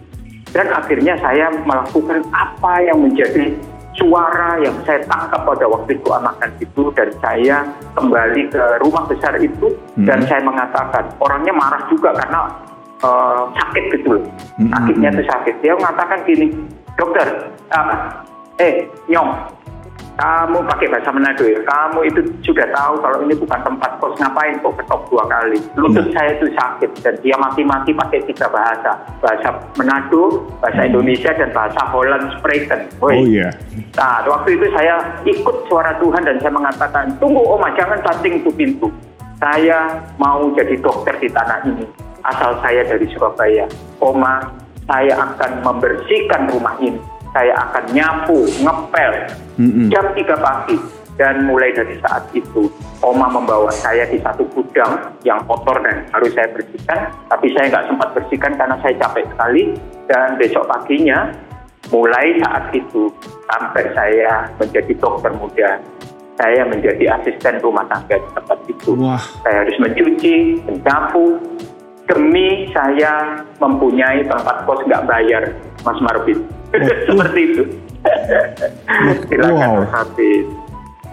Dan 0.54 0.70
akhirnya 0.70 1.18
saya 1.18 1.50
melakukan 1.66 2.22
apa 2.30 2.74
yang 2.86 3.02
menjadi 3.02 3.54
suara 3.98 4.58
yang 4.62 4.74
saya 4.86 5.02
tangkap 5.06 5.42
pada 5.46 5.66
waktu 5.70 5.98
itu 5.98 6.10
anak 6.14 6.38
itu 6.58 6.84
dan 6.98 7.10
saya 7.22 7.58
kembali 7.94 8.50
ke 8.50 8.64
rumah 8.82 9.06
besar 9.06 9.38
itu 9.38 9.70
hmm. 9.70 10.06
dan 10.06 10.22
saya 10.26 10.42
mengatakan 10.42 11.14
orangnya 11.22 11.54
marah 11.54 11.82
juga 11.90 12.10
karena 12.18 12.40
uh, 13.06 13.44
sakit 13.54 13.84
gitu 13.98 14.18
loh. 14.18 14.26
Hmm. 14.58 14.70
Sakitnya 14.74 15.10
itu 15.14 15.24
sakit. 15.30 15.56
Dia 15.62 15.74
mengatakan 15.78 16.18
gini, 16.26 16.48
dokter, 16.98 17.28
uh, 17.74 17.98
eh 18.58 18.86
nyong, 19.10 19.30
kamu 20.14 20.62
pakai 20.70 20.88
bahasa 20.94 21.10
Manado 21.10 21.42
ya, 21.42 21.58
kamu 21.66 22.00
itu 22.06 22.22
sudah 22.46 22.70
tahu 22.70 23.02
kalau 23.02 23.18
ini 23.26 23.34
bukan 23.34 23.60
tempat 23.66 23.98
kos 23.98 24.14
ngapain 24.22 24.62
kok 24.62 24.78
ketok 24.78 25.02
dua 25.10 25.26
kali. 25.26 25.58
Lutut 25.74 26.06
hmm. 26.06 26.14
saya 26.14 26.38
itu 26.38 26.48
sakit 26.54 26.92
dan 27.02 27.18
dia 27.26 27.34
mati-mati 27.42 27.98
pakai 27.98 28.22
tiga 28.30 28.46
bahasa, 28.54 28.94
bahasa 29.18 29.58
Manado, 29.74 30.46
bahasa 30.62 30.86
hmm. 30.86 30.90
Indonesia 30.94 31.32
dan 31.34 31.50
bahasa 31.50 31.82
Holland 31.90 32.30
Spreken. 32.38 32.82
Oh 33.02 33.10
iya. 33.10 33.50
Nah 33.98 34.22
waktu 34.30 34.54
itu 34.54 34.70
saya 34.78 35.02
ikut 35.26 35.56
suara 35.66 35.98
Tuhan 35.98 36.22
dan 36.22 36.38
saya 36.38 36.54
mengatakan, 36.54 37.10
tunggu 37.18 37.42
Oma 37.42 37.74
jangan 37.74 37.98
cacing 38.06 38.46
itu 38.46 38.54
pintu. 38.54 38.94
Saya 39.42 39.98
mau 40.22 40.46
jadi 40.54 40.78
dokter 40.78 41.18
di 41.18 41.28
tanah 41.34 41.66
ini. 41.66 41.90
Asal 42.24 42.56
saya 42.62 42.86
dari 42.88 43.04
Surabaya. 43.12 43.68
Oma, 44.00 44.40
saya 44.88 45.20
akan 45.20 45.52
membersihkan 45.66 46.48
rumah 46.54 46.78
ini 46.80 47.02
saya 47.34 47.54
akan 47.70 47.84
nyapu, 47.92 48.46
ngepel 48.62 49.14
mm-hmm. 49.60 49.88
jam 49.90 50.06
3 50.14 50.38
pagi. 50.40 50.78
Dan 51.14 51.46
mulai 51.46 51.70
dari 51.70 51.94
saat 52.02 52.26
itu, 52.34 52.74
Oma 53.06 53.30
membawa 53.30 53.70
saya 53.70 54.02
di 54.10 54.18
satu 54.18 54.50
gudang 54.50 54.98
yang 55.22 55.38
kotor 55.46 55.78
dan 55.86 56.10
harus 56.10 56.34
saya 56.34 56.50
bersihkan. 56.50 57.14
Tapi 57.30 57.54
saya 57.54 57.70
nggak 57.70 57.86
sempat 57.86 58.10
bersihkan 58.18 58.58
karena 58.58 58.74
saya 58.82 58.98
capek 58.98 59.26
sekali. 59.30 59.78
Dan 60.10 60.42
besok 60.42 60.66
paginya, 60.66 61.30
mulai 61.94 62.34
saat 62.42 62.74
itu 62.74 63.14
sampai 63.46 63.86
saya 63.94 64.50
menjadi 64.58 64.94
dokter 64.98 65.32
muda, 65.38 65.78
saya 66.42 66.66
menjadi 66.66 67.06
asisten 67.22 67.62
rumah 67.62 67.86
tangga 67.86 68.18
di 68.18 68.30
tempat 68.34 68.60
itu. 68.66 68.98
Wah. 68.98 69.22
Saya 69.46 69.70
harus 69.70 69.78
mencuci, 69.78 70.66
menyapu, 70.66 71.38
demi 72.10 72.74
saya 72.74 73.38
mempunyai 73.62 74.26
tempat 74.26 74.66
kos 74.66 74.82
nggak 74.90 75.06
bayar, 75.06 75.44
Mas 75.84 76.00
Marvin. 76.00 76.40
seperti 77.08 77.40
itu. 77.54 77.64
Silakan 79.30 79.54
wow. 79.54 79.76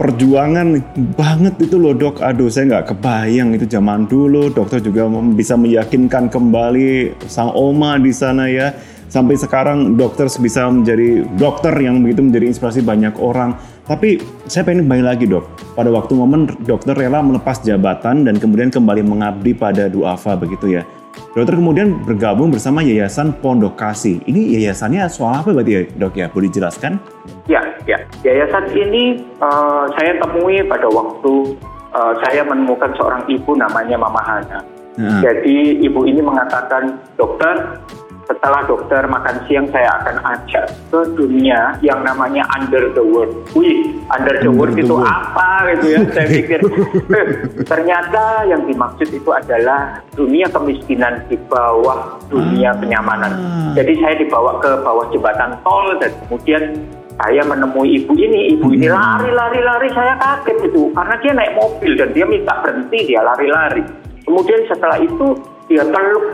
Perjuangan 0.00 0.80
banget 1.12 1.60
itu 1.60 1.76
loh 1.76 1.92
dok. 1.92 2.24
Aduh 2.24 2.48
saya 2.48 2.72
nggak 2.72 2.96
kebayang 2.96 3.52
itu 3.52 3.68
zaman 3.68 4.08
dulu. 4.08 4.48
Dokter 4.48 4.80
juga 4.80 5.04
bisa 5.36 5.60
meyakinkan 5.60 6.32
kembali 6.32 7.20
sang 7.28 7.52
oma 7.52 8.00
di 8.00 8.08
sana 8.08 8.48
ya. 8.48 8.72
Sampai 9.12 9.36
sekarang 9.36 9.98
dokter 9.98 10.30
bisa 10.40 10.70
menjadi 10.70 11.26
dokter 11.36 11.74
yang 11.82 12.00
begitu 12.00 12.24
menjadi 12.24 12.46
inspirasi 12.48 12.80
banyak 12.80 13.12
orang. 13.20 13.58
Tapi 13.84 14.22
saya 14.48 14.64
pengen 14.64 14.88
kembali 14.88 15.04
lagi 15.04 15.26
dok. 15.28 15.44
Pada 15.76 15.92
waktu 15.92 16.16
momen 16.16 16.48
dokter 16.64 16.96
rela 16.96 17.20
melepas 17.20 17.60
jabatan 17.60 18.24
dan 18.24 18.40
kemudian 18.40 18.72
kembali 18.72 19.04
mengabdi 19.04 19.52
pada 19.52 19.90
duafa 19.92 20.32
begitu 20.32 20.80
ya. 20.80 20.86
Dokter 21.30 21.54
kemudian 21.54 22.02
bergabung 22.02 22.50
bersama 22.50 22.82
Yayasan 22.82 23.38
Pondok 23.38 23.78
Kasih. 23.78 24.18
Ini 24.26 24.58
yayasannya 24.58 25.06
soal 25.06 25.46
apa 25.46 25.54
berarti 25.54 25.72
ya 25.72 25.80
dok 25.94 26.14
ya? 26.18 26.26
Boleh 26.26 26.50
dijelaskan? 26.50 26.98
Ya, 27.46 27.62
ya. 27.86 28.02
Yayasan 28.26 28.66
ini 28.74 29.22
uh, 29.38 29.86
saya 29.94 30.18
temui 30.18 30.58
pada 30.66 30.90
waktu 30.90 31.54
uh, 31.94 32.14
saya 32.26 32.42
menemukan 32.42 32.90
seorang 32.98 33.22
ibu 33.30 33.54
namanya 33.54 33.94
Mama 33.94 34.22
Hana. 34.26 34.79
Nah. 35.00 35.20
Jadi 35.24 35.80
ibu 35.80 36.04
ini 36.04 36.20
mengatakan, 36.20 37.00
dokter, 37.16 37.80
setelah 38.30 38.62
dokter 38.70 39.02
makan 39.10 39.42
siang 39.50 39.66
saya 39.74 39.90
akan 39.98 40.22
ajak 40.22 40.70
ke 40.92 41.00
dunia 41.18 41.74
yang 41.82 41.98
namanya 42.06 42.46
under 42.54 42.94
the 42.94 43.02
world. 43.02 43.34
Wih, 43.58 43.90
under 44.06 44.38
the 44.38 44.52
world 44.52 44.78
itu 44.78 44.94
apa 45.02 45.74
gitu 45.74 45.98
ya? 45.98 45.98
Saya 46.14 46.26
pikir 46.30 46.60
eh, 47.10 47.26
ternyata 47.66 48.46
yang 48.46 48.62
dimaksud 48.70 49.10
itu 49.10 49.30
adalah 49.34 49.98
dunia 50.14 50.46
kemiskinan 50.46 51.26
di 51.26 51.34
bawah 51.50 52.22
dunia 52.30 52.70
ah. 52.70 52.78
kenyamanan. 52.78 53.32
Jadi 53.74 53.98
saya 53.98 54.14
dibawa 54.22 54.62
ke 54.62 54.78
bawah 54.86 55.10
jembatan 55.10 55.58
tol 55.66 55.98
dan 55.98 56.14
kemudian 56.22 56.62
saya 57.20 57.42
menemui 57.44 58.00
ibu 58.00 58.16
ini, 58.16 58.56
ibu 58.56 58.72
ini 58.72 58.88
hmm. 58.88 58.96
lari-lari-lari, 58.96 59.92
saya 59.92 60.16
kaget 60.16 60.72
itu 60.72 60.88
karena 60.96 61.14
dia 61.20 61.32
naik 61.36 61.52
mobil 61.52 61.92
dan 61.98 62.08
dia 62.16 62.24
minta 62.24 62.54
berhenti, 62.64 62.98
dia 63.10 63.20
lari-lari. 63.20 63.84
Kemudian 64.22 64.60
setelah 64.66 64.98
itu 64.98 65.26
dia 65.66 65.82
peluk 65.82 66.24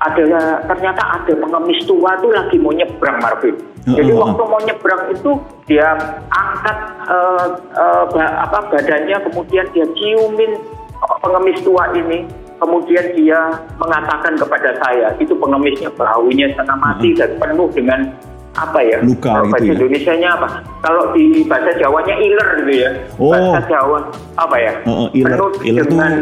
ada 0.00 0.24
ternyata 0.66 1.02
ada 1.16 1.32
pengemis 1.32 1.80
tua 1.84 2.12
tuh 2.18 2.28
lagi 2.28 2.56
mau 2.58 2.70
nyebrang 2.70 3.18
Marvin. 3.18 3.56
Jadi 3.84 4.10
Uh, 4.10 4.12
uh, 4.12 4.16
uh. 4.16 4.22
waktu 4.24 4.42
mau 4.44 4.60
nyebrang 4.60 5.02
itu 5.12 5.30
dia 5.64 5.88
angkat 6.28 6.78
eh, 7.04 7.46
eh, 7.72 8.02
ba- 8.10 8.36
apa 8.42 8.58
badannya 8.68 9.16
kemudian 9.22 9.64
dia 9.72 9.84
ciumin 9.92 10.52
eh, 10.94 11.16
pengemis 11.20 11.60
tua 11.60 11.92
ini 11.92 12.24
kemudian 12.56 13.12
dia 13.12 13.40
mengatakan 13.76 14.40
kepada 14.40 14.72
saya 14.78 15.12
itu 15.18 15.36
pengemisnya 15.36 15.92
baunya 15.94 16.48
setengah 16.52 16.78
mati 16.80 17.12
dan 17.12 17.36
penuh 17.36 17.68
dengan 17.72 18.08
apa 18.54 18.78
ya 18.80 19.02
Luka 19.02 19.26
Kalau 19.26 19.44
gitu 19.44 19.52
bahasa 19.52 19.66
ya? 19.66 19.72
Indonesianya 19.74 20.28
apa 20.32 20.48
kalau 20.80 21.04
di 21.10 21.24
bahasa 21.44 21.70
Jawanya 21.74 22.14
iler 22.14 22.48
gitu 22.62 22.72
ya 22.72 22.90
Oh. 23.18 23.30
bahasa 23.34 23.60
Jawa 23.68 23.98
apa 24.38 24.56
ya 24.56 24.72
Uh, 24.86 24.90
uh, 25.04 25.08
iler, 25.12 25.28
penuh 25.34 25.50
iler 25.60 25.84
tuh 25.84 25.90
dengan 25.92 26.12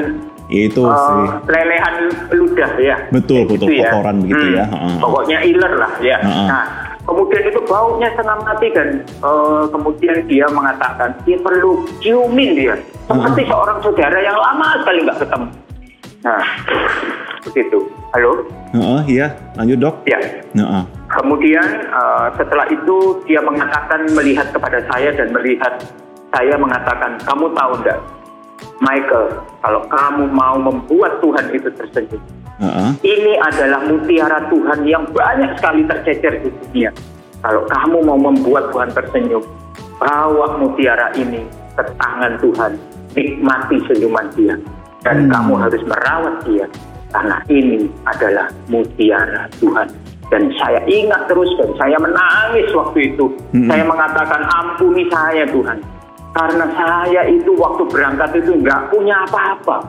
itu 0.52 0.82
eh, 0.82 0.94
sih. 0.94 1.26
lelehan 1.48 1.94
ludah 2.30 2.70
ya 2.76 2.96
Betul, 3.08 3.42
Kayak 3.42 3.50
betul, 3.50 3.66
gitu 3.66 3.74
ya. 3.74 3.88
kotoran 3.88 4.16
begitu 4.20 4.44
Hmm, 4.44 4.54
ya. 4.54 4.64
Pokoknya 4.98 5.38
iler 5.42 5.72
lah 5.74 5.92
ya 5.98 6.16
Heeh. 6.18 6.46
nah 6.46 6.64
kemudian 7.02 7.42
itu 7.42 7.60
baunya 7.64 8.08
setengah 8.10 8.38
mati 8.40 8.66
dan 8.70 8.88
eh, 9.02 9.64
kemudian 9.68 10.16
dia 10.24 10.46
mengatakan 10.48 11.10
dia 11.22 11.34
perlu 11.36 11.70
ciumin 11.98 12.50
dia 12.52 12.74
seperti 13.02 13.42
seorang 13.44 13.78
saudara 13.80 14.18
yang 14.18 14.36
lama 14.36 14.78
sekali 14.78 14.98
nggak 15.02 15.18
ketemu 15.18 15.48
nah 16.22 16.42
begitu 17.42 17.78
halo 18.12 18.46
Heeh, 18.72 19.00
iya, 19.10 19.26
lanjut 19.52 19.78
dok. 19.78 19.94
ya 20.06 20.16
Heeh. 20.54 20.84
Kemudian 21.10 21.66
eh, 21.84 22.26
setelah 22.34 22.64
itu 22.66 22.96
dia 23.24 23.40
mengatakan 23.40 24.08
melihat 24.12 24.48
kepada 24.48 24.80
saya 24.86 25.12
dan 25.12 25.28
melihat 25.28 25.76
saya 26.30 26.54
mengatakan 26.56 27.20
kamu 27.20 27.52
tahu 27.52 27.72
enggak 27.82 27.98
Michael 28.80 29.26
kalau 29.60 29.80
kamu 29.86 30.24
mau 30.30 30.58
membuat 30.58 31.22
Tuhan 31.22 31.46
itu 31.50 31.68
tersenyum 31.74 32.22
Heeh. 32.58 32.90
ini 33.02 33.32
adalah 33.40 33.80
mutiara 33.86 34.38
Tuhan 34.46 34.78
yang 34.84 35.04
banyak 35.10 35.58
sekali 35.58 35.82
tercecer 35.86 36.42
di 36.42 36.50
dunia 36.50 36.90
kalau 37.42 37.62
kamu 37.66 37.98
mau 38.02 38.18
membuat 38.18 38.70
Tuhan 38.70 38.90
tersenyum 38.92 39.42
bawa 39.98 40.58
mutiara 40.58 41.10
ini 41.14 41.42
ke 41.74 41.82
tangan 41.96 42.38
Tuhan 42.38 42.72
nikmati 43.12 43.76
senyuman 43.86 44.26
dia 44.34 44.54
dan 45.02 45.26
Hmm. 45.26 45.30
kamu 45.30 45.52
harus 45.58 45.82
merawat 45.82 46.34
dia 46.46 46.66
karena 47.10 47.36
ini 47.50 47.90
adalah 48.06 48.46
mutiara 48.66 49.50
Tuhan 49.58 49.90
dan 50.30 50.42
saya 50.56 50.80
ingat 50.86 51.28
terus 51.28 51.50
dan 51.60 51.70
saya 51.76 51.96
menangis 51.98 52.70
waktu 52.72 53.12
itu 53.12 53.26
Hmm. 53.52 53.68
saya 53.68 53.84
mengatakan 53.84 54.42
ampuni 54.48 55.06
saya 55.10 55.44
Tuhan 55.46 55.78
karena 56.32 56.66
saya 56.76 57.28
itu 57.28 57.52
waktu 57.56 57.82
berangkat 57.88 58.30
itu 58.40 58.56
nggak 58.60 58.88
punya 58.88 59.24
apa-apa 59.28 59.84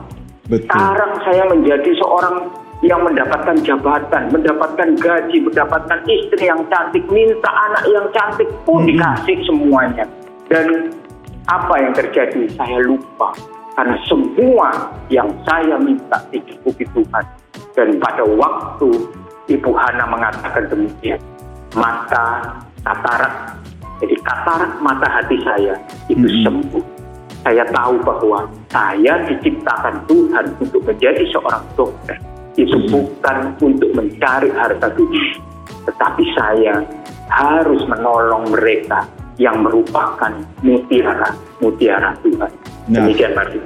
Betul. 0.48 0.68
sekarang 0.68 1.12
saya 1.24 1.42
menjadi 1.48 1.90
seorang 2.04 2.52
yang 2.84 3.00
mendapatkan 3.00 3.56
jabatan, 3.64 4.28
mendapatkan 4.28 4.88
gaji, 5.00 5.40
mendapatkan 5.40 6.04
istri 6.04 6.44
yang 6.44 6.60
cantik, 6.68 7.00
minta 7.08 7.48
anak 7.48 7.84
yang 7.88 8.06
cantik 8.12 8.48
pun 8.68 8.84
Mm-mm. 8.84 8.92
dikasih 8.92 9.40
semuanya. 9.48 10.04
Dan 10.52 10.92
apa 11.48 11.74
yang 11.80 11.96
terjadi? 11.96 12.44
Saya 12.60 12.84
lupa. 12.84 13.32
Karena 13.74 13.96
semua 14.04 14.68
yang 15.08 15.32
saya 15.48 15.80
minta 15.80 16.20
dicukupi 16.28 16.84
Tuhan. 16.92 17.24
Dan 17.72 17.96
pada 17.98 18.22
waktu 18.22 18.90
Ibu 19.50 19.70
Hana 19.72 20.04
mengatakan 20.06 20.68
demikian, 20.68 21.18
mata 21.72 22.54
katarak, 22.84 23.56
jadi 24.02 24.14
katarak 24.26 24.72
mata 24.82 25.06
hati 25.06 25.36
saya 25.44 25.74
itu 26.10 26.26
Mm-mm. 26.26 26.42
sembuh 26.42 26.84
saya 27.44 27.64
tahu 27.68 28.00
bahwa 28.00 28.48
saya 28.72 29.20
diciptakan 29.28 30.00
Tuhan 30.08 30.44
untuk 30.64 30.80
menjadi 30.80 31.28
seorang 31.28 31.60
dokter. 31.76 32.16
Itu 32.56 32.88
bukan 32.88 33.52
untuk 33.60 33.92
mencari 33.92 34.48
harta 34.48 34.88
dunia. 34.96 35.36
Tetapi 35.84 36.24
saya 36.40 36.80
harus 37.28 37.84
menolong 37.84 38.48
mereka 38.48 39.04
yang 39.36 39.60
merupakan 39.60 40.32
mutiara-mutiara 40.64 42.16
Tuhan. 42.24 42.50
Nah. 42.88 43.04
Demikian 43.04 43.36
Martin. 43.36 43.60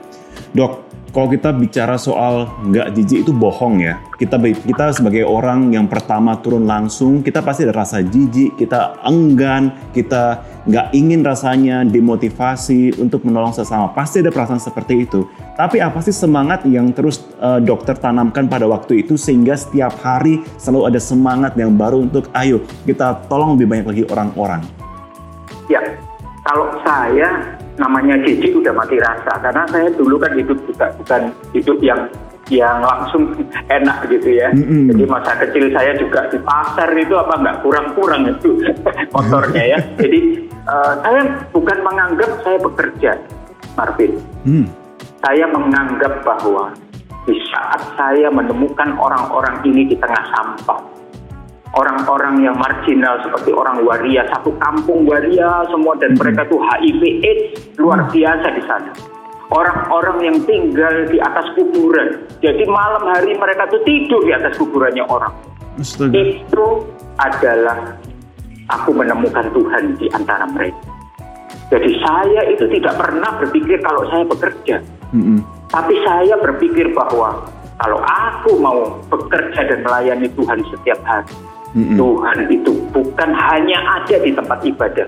Dok, 0.59 0.73
kalau 1.09 1.29
kita 1.33 1.51
bicara 1.57 1.97
soal 1.97 2.53
nggak 2.69 2.93
jijik 2.93 3.25
itu 3.25 3.33
bohong 3.33 3.81
ya. 3.81 3.97
Kita 4.19 4.37
kita 4.41 4.93
sebagai 4.93 5.25
orang 5.25 5.73
yang 5.73 5.89
pertama 5.89 6.37
turun 6.39 6.69
langsung, 6.69 7.25
kita 7.25 7.41
pasti 7.41 7.65
ada 7.65 7.75
rasa 7.75 8.05
jijik, 8.05 8.61
kita 8.61 9.01
enggan, 9.07 9.73
kita 9.97 10.45
nggak 10.69 10.87
ingin 10.93 11.25
rasanya 11.25 11.87
dimotivasi 11.89 13.01
untuk 13.01 13.25
menolong 13.25 13.57
sesama. 13.57 13.89
Pasti 13.97 14.21
ada 14.21 14.29
perasaan 14.29 14.61
seperti 14.61 15.09
itu. 15.09 15.25
Tapi 15.57 15.81
apa 15.81 15.99
sih 16.05 16.13
semangat 16.13 16.69
yang 16.69 16.93
terus 16.93 17.25
eh, 17.41 17.61
dokter 17.65 17.97
tanamkan 17.97 18.47
pada 18.47 18.69
waktu 18.69 19.03
itu 19.03 19.17
sehingga 19.17 19.57
setiap 19.57 19.97
hari 20.05 20.45
selalu 20.61 20.93
ada 20.95 21.01
semangat 21.01 21.57
yang 21.57 21.75
baru 21.75 22.05
untuk 22.05 22.29
ayo 22.37 22.61
kita 22.85 23.27
tolong 23.27 23.57
lebih 23.57 23.67
banyak 23.67 23.87
lagi 23.89 24.05
orang-orang. 24.13 24.63
Ya, 25.69 25.81
kalau 26.45 26.73
saya 26.81 27.58
namanya 27.79 28.19
jijik 28.27 28.59
udah 28.59 28.75
mati 28.75 28.99
rasa 28.99 29.39
karena 29.39 29.63
saya 29.71 29.89
dulu 29.95 30.19
kan 30.19 30.35
hidup 30.35 30.59
juga 30.67 30.91
bukan 30.99 31.23
hidup 31.55 31.79
yang 31.81 32.01
yang 32.49 32.81
langsung 32.81 33.33
enak 33.77 34.09
gitu 34.09 34.29
ya. 34.41 34.49
Mm-mm. 34.53 34.93
Jadi 34.93 35.05
masa 35.07 35.33
kecil 35.39 35.71
saya 35.73 35.95
juga 35.97 36.27
di 36.33 36.39
pasar 36.43 36.91
itu 36.97 37.15
apa 37.15 37.35
nggak 37.39 37.57
kurang-kurang 37.63 38.23
itu 38.29 38.59
motornya 39.15 39.65
ya. 39.77 39.79
Jadi 40.01 40.21
eh, 40.51 40.93
saya 41.05 41.23
bukan 41.53 41.79
menganggap 41.85 42.31
saya 42.43 42.59
bekerja, 42.61 43.13
Marvin. 43.77 44.13
Hmm. 44.45 44.67
Saya 45.19 45.45
menganggap 45.51 46.23
bahwa 46.23 46.73
di 47.29 47.37
saat 47.53 47.83
saya 47.99 48.33
menemukan 48.33 48.97
orang-orang 48.97 49.61
ini 49.69 49.93
di 49.93 49.97
tengah 50.01 50.25
sampah, 50.33 50.81
orang-orang 51.77 52.41
yang 52.45 52.57
marginal 52.57 53.21
seperti 53.21 53.53
orang 53.53 53.85
waria, 53.85 54.25
satu 54.33 54.55
kampung 54.57 55.05
waria 55.05 55.65
semua 55.69 55.99
dan 56.01 56.17
mereka 56.17 56.49
tuh 56.49 56.61
HIV 56.63 57.03
AIDS 57.21 57.45
luar 57.77 58.09
biasa 58.09 58.47
di 58.57 58.63
sana. 58.65 58.91
Orang-orang 59.49 60.19
yang 60.29 60.37
tinggal 60.45 61.09
di 61.09 61.17
atas 61.25 61.49
kuburan. 61.57 62.21
Jadi 62.45 62.69
malam 62.69 63.01
hari 63.09 63.33
mereka 63.33 63.65
tuh 63.73 63.81
tidur 63.85 64.21
di 64.21 64.33
atas 64.37 64.53
kuburannya 64.61 65.05
orang. 65.09 65.33
Astaga. 65.81 66.13
Itu 66.13 66.85
adalah 67.17 67.97
aku 68.69 68.93
menemukan 68.93 69.49
Tuhan 69.57 69.97
di 69.97 70.07
antara 70.13 70.45
mereka. 70.53 70.85
Jadi 71.69 71.91
saya 72.01 72.49
itu 72.49 72.65
tidak 72.77 72.97
pernah 72.97 73.41
berpikir 73.41 73.81
kalau 73.81 74.05
saya 74.09 74.25
bekerja. 74.25 74.77
Mm-mm. 75.17 75.41
Tapi 75.69 75.95
saya 76.05 76.37
berpikir 76.41 76.93
bahwa 76.97 77.45
kalau 77.77 78.01
aku 78.05 78.57
mau 78.57 78.97
bekerja 79.13 79.69
dan 79.69 79.85
melayani 79.85 80.29
Tuhan 80.33 80.61
setiap 80.73 81.01
hari, 81.05 81.33
Mm-mm. 81.79 81.95
Tuhan 81.95 82.51
itu 82.51 82.75
bukan 82.91 83.31
hanya 83.31 83.79
ada 84.03 84.19
di 84.19 84.35
tempat 84.35 84.59
ibadah, 84.67 85.07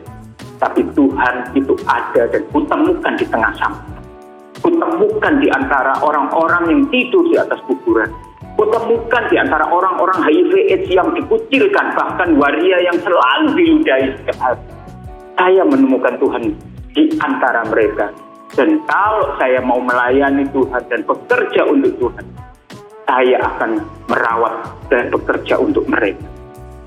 tapi 0.62 0.86
Tuhan 0.94 1.34
itu 1.58 1.74
ada 1.82 2.30
dan 2.30 2.42
kutemukan 2.54 3.12
di 3.18 3.26
tengah 3.26 3.50
sampah. 3.58 3.98
Kutemukan 4.62 5.42
di 5.42 5.50
antara 5.50 5.98
orang-orang 5.98 6.70
yang 6.70 6.82
tidur 6.94 7.26
di 7.26 7.34
atas 7.42 7.58
kuburan. 7.66 8.06
Kutemukan 8.54 9.26
di 9.34 9.36
antara 9.42 9.66
orang-orang 9.66 10.22
HIV 10.22 10.52
AIDS 10.70 10.88
yang 10.94 11.10
dikucilkan, 11.10 11.90
bahkan 11.98 12.38
waria 12.38 12.78
yang 12.86 12.94
selalu 13.02 13.58
diludahi 13.58 14.14
setiap. 14.22 14.54
Saya 15.34 15.66
menemukan 15.66 16.22
Tuhan 16.22 16.54
di 16.94 17.18
antara 17.18 17.66
mereka. 17.66 18.14
Dan 18.54 18.78
kalau 18.86 19.34
saya 19.42 19.58
mau 19.66 19.82
melayani 19.82 20.46
Tuhan 20.54 20.86
dan 20.86 21.02
bekerja 21.02 21.66
untuk 21.66 21.98
Tuhan, 21.98 22.26
saya 23.10 23.42
akan 23.42 23.70
merawat 24.06 24.54
dan 24.86 25.10
bekerja 25.10 25.58
untuk 25.58 25.82
mereka. 25.90 26.29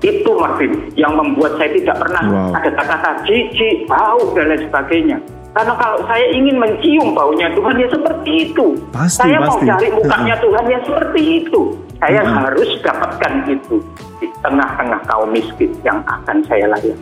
Itu 0.04 0.30
Marvin 0.36 0.72
yang 1.00 1.16
membuat 1.16 1.56
saya 1.56 1.72
tidak 1.72 1.96
pernah 1.96 2.22
Wow. 2.28 2.52
ada 2.52 2.70
kata-kata 2.76 3.10
jijik, 3.24 3.88
bau 3.88 4.20
dan 4.36 4.52
lain 4.52 4.60
sebagainya. 4.68 5.18
Karena 5.54 5.72
kalau 5.78 6.02
saya 6.10 6.26
ingin 6.34 6.58
mencium 6.58 7.14
baunya 7.14 7.46
Tuhan 7.54 7.78
ya 7.78 7.86
seperti 7.86 8.30
itu. 8.50 8.66
Pasti, 8.90 9.22
saya 9.22 9.38
mau 9.38 9.54
pasti. 9.54 9.70
cari 9.70 9.88
mukanya 9.94 10.34
Tuhan 10.42 10.64
ya 10.66 10.78
seperti 10.82 11.20
itu. 11.40 11.60
Saya 12.02 12.20
Mm-mm. 12.26 12.36
harus 12.42 12.70
dapatkan 12.82 13.32
itu 13.48 13.76
di 14.18 14.26
tengah-tengah 14.42 15.00
kaum 15.06 15.30
miskin 15.30 15.70
yang 15.86 16.02
akan 16.04 16.42
saya 16.50 16.66
layani. 16.68 16.98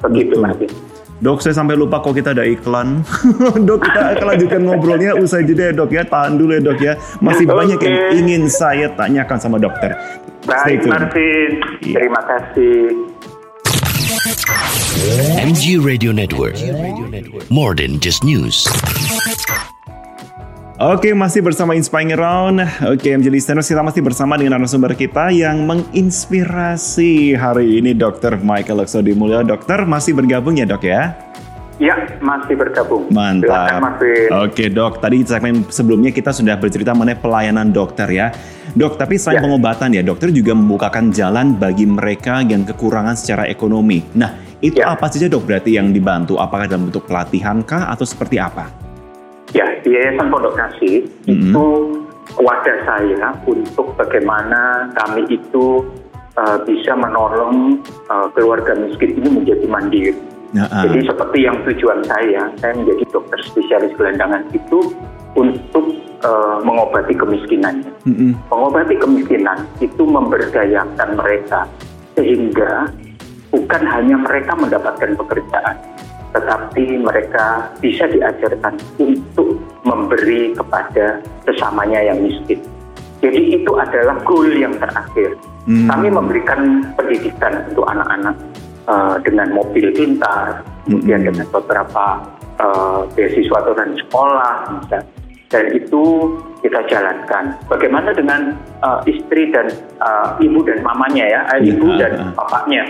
Begitu. 0.00 0.38
Marvin. 0.38 0.70
Dok, 1.16 1.40
saya 1.40 1.56
sampai 1.56 1.80
lupa 1.80 2.04
kok 2.04 2.12
kita 2.12 2.36
ada 2.36 2.44
iklan. 2.44 3.00
dok, 3.68 3.88
kita 3.88 4.20
akan 4.20 4.26
lanjutkan 4.36 4.60
ngobrolnya 4.68 5.16
usai 5.16 5.48
jeda 5.48 5.72
ya 5.72 5.72
dok 5.72 5.88
ya. 5.88 6.04
Tahan 6.04 6.36
dulu 6.36 6.52
ya 6.52 6.60
dok 6.60 6.78
ya. 6.78 6.92
Masih 7.24 7.48
Oke. 7.48 7.56
banyak 7.56 7.78
yang 7.80 7.96
ingin 8.20 8.42
saya 8.52 8.92
tanyakan 8.92 9.40
sama 9.40 9.56
dokter. 9.56 9.96
Stay 10.44 10.76
Baik 10.76 10.78
tune. 10.84 10.92
Marvin, 10.92 11.50
Iya. 11.80 11.94
terima 11.96 12.20
kasih. 12.20 12.80
MG 15.40 15.80
Radio 15.80 16.12
Network. 16.12 16.60
More 17.48 17.72
than 17.72 17.96
just 17.96 18.20
news. 18.20 18.68
Oke, 20.76 21.16
masih 21.16 21.40
bersama 21.40 21.72
Inspiring 21.72 22.12
Around. 22.12 22.60
Oke, 22.92 23.08
MJ 23.08 23.32
Listeners, 23.32 23.64
kita 23.64 23.80
masih 23.80 24.04
bersama 24.04 24.36
dengan 24.36 24.60
narasumber 24.60 24.92
kita 24.92 25.32
yang 25.32 25.64
menginspirasi 25.64 27.32
hari 27.32 27.80
ini 27.80 27.96
Dr. 27.96 28.36
Michael 28.44 28.84
Laksodi 28.84 29.16
Mulyo. 29.16 29.40
Dokter 29.40 29.88
masih 29.88 30.12
bergabung 30.12 30.52
ya 30.60 30.68
dok 30.68 30.84
ya? 30.84 31.16
Ya, 31.80 31.96
masih 32.20 32.60
bergabung. 32.60 33.08
Mantap. 33.08 33.72
Silakan, 33.72 33.80
Mas 33.80 33.94
Bin. 34.04 34.28
Oke 34.36 34.64
dok, 34.68 35.00
tadi 35.00 35.24
segmen 35.24 35.64
sebelumnya 35.72 36.12
kita 36.12 36.28
sudah 36.36 36.60
bercerita 36.60 36.92
mengenai 36.92 37.24
pelayanan 37.24 37.72
dokter 37.72 38.12
ya. 38.12 38.28
Dok, 38.76 39.00
tapi 39.00 39.16
selain 39.16 39.40
Ya. 39.40 39.44
pengobatan 39.48 39.96
ya, 39.96 40.04
dokter 40.04 40.28
juga 40.28 40.52
membukakan 40.52 41.08
jalan 41.08 41.56
bagi 41.56 41.88
mereka 41.88 42.44
yang 42.44 42.68
kekurangan 42.68 43.16
secara 43.16 43.48
ekonomi. 43.48 44.04
Nah, 44.12 44.60
itu 44.60 44.84
Ya. 44.84 44.92
apa 44.92 45.08
saja 45.08 45.24
dok 45.24 45.48
berarti 45.48 45.80
yang 45.80 45.88
dibantu? 45.88 46.36
Apakah 46.36 46.68
dalam 46.68 46.92
bentuk 46.92 47.08
pelatihan 47.08 47.64
kah 47.64 47.88
atau 47.88 48.04
seperti 48.04 48.36
apa? 48.36 48.85
Ya, 49.56 49.66
di 49.80 49.88
Yayasan 49.96 50.28
Pondok 50.28 50.52
Kasih 50.52 51.08
Mhm. 51.24 51.56
itu 51.56 51.66
wadah 52.36 52.78
saya 52.84 53.32
untuk 53.48 53.96
bagaimana 53.96 54.92
kami 55.00 55.24
itu 55.32 55.80
uh, 56.36 56.60
bisa 56.68 56.92
menolong 56.92 57.80
uh, 58.12 58.28
keluarga 58.36 58.76
miskin 58.76 59.16
ini 59.16 59.40
menjadi 59.40 59.64
mandiri. 59.64 60.20
Nah, 60.52 60.68
ah. 60.68 60.84
Jadi 60.84 61.08
seperti 61.08 61.38
yang 61.48 61.56
tujuan 61.64 62.04
saya, 62.04 62.52
saya 62.60 62.72
menjadi 62.76 63.04
dokter 63.10 63.40
spesialis 63.48 63.96
gelandangan 63.96 64.44
itu 64.52 64.92
untuk 65.32 65.84
uh, 66.22 66.60
mengobati 66.60 67.16
kemiskinannya. 67.16 67.92
Mm-mm. 68.04 68.36
Mengobati 68.52 68.94
kemiskinan 69.00 69.64
itu 69.80 70.02
memberdayakan 70.04 71.08
mereka 71.16 71.64
sehingga 72.12 72.92
bukan 73.48 73.82
hanya 73.88 74.16
mereka 74.20 74.52
mendapatkan 74.56 75.16
pekerjaan, 75.16 75.76
tetapi 76.36 77.00
mereka 77.00 77.72
bisa 77.80 78.04
diajarkan 78.04 78.76
untuk 79.00 79.56
memberi 79.88 80.52
kepada 80.52 81.24
sesamanya 81.48 82.12
yang 82.12 82.20
miskin. 82.20 82.60
Jadi 83.24 83.56
itu 83.56 83.72
adalah 83.80 84.20
goal 84.28 84.52
yang 84.52 84.76
terakhir. 84.76 85.32
Hmm. 85.64 85.88
Kami 85.88 86.12
memberikan 86.12 86.84
pendidikan 86.94 87.64
untuk 87.72 87.88
anak-anak 87.88 88.36
uh, 88.86 89.16
dengan 89.24 89.50
mobil 89.56 89.90
pintar, 89.96 90.62
kemudian 90.84 91.24
Hmm. 91.24 91.28
dengan 91.32 91.46
beberapa 91.50 92.04
uh, 92.60 93.08
beasiswa 93.16 93.58
turun 93.64 93.96
sekolah, 94.06 94.54
misalnya. 94.78 95.08
dan 95.46 95.64
itu 95.72 96.02
kita 96.60 96.82
jalankan. 96.90 97.54
Bagaimana 97.70 98.10
dengan 98.10 98.54
uh, 98.82 98.98
istri 99.06 99.54
dan 99.54 99.70
uh, 100.02 100.34
ibu 100.42 100.58
dan 100.66 100.82
mamanya 100.82 101.24
ya, 101.24 101.40
eh, 101.54 101.62
Ya, 101.62 101.70
ibu 101.72 101.86
ah, 101.86 101.96
dan 102.02 102.12
ah. 102.18 102.30
bapaknya. 102.34 102.82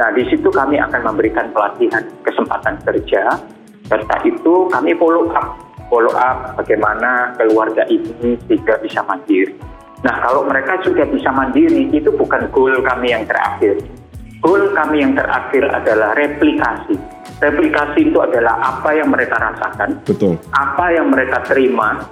Nah 0.00 0.08
di 0.16 0.24
situ 0.32 0.48
kami 0.48 0.80
akan 0.80 1.12
memberikan 1.12 1.52
pelatihan 1.52 2.00
kesempatan 2.24 2.80
kerja, 2.88 3.36
serta 3.84 4.16
itu 4.24 4.64
kami 4.72 4.96
follow 4.96 5.28
up, 5.36 5.60
follow 5.92 6.08
up 6.16 6.56
bagaimana 6.56 7.36
keluarga 7.36 7.84
ini 7.92 8.40
tidak 8.48 8.80
bisa 8.80 9.04
mandiri. 9.04 9.52
Nah 10.00 10.16
kalau 10.24 10.48
mereka 10.48 10.80
sudah 10.80 11.04
bisa 11.04 11.28
mandiri, 11.28 11.92
itu 11.92 12.08
bukan 12.16 12.48
goal 12.48 12.80
kami 12.80 13.12
yang 13.12 13.28
terakhir. 13.28 13.76
Goal 14.40 14.72
kami 14.72 15.04
yang 15.04 15.12
terakhir 15.12 15.68
adalah 15.68 16.16
replikasi. 16.16 16.96
Replikasi 17.44 18.08
itu 18.08 18.16
adalah 18.24 18.56
apa 18.56 18.96
yang 18.96 19.12
mereka 19.12 19.36
rasakan, 19.36 20.00
Betul. 20.08 20.40
apa 20.56 20.96
yang 20.96 21.12
mereka 21.12 21.44
terima 21.44 22.08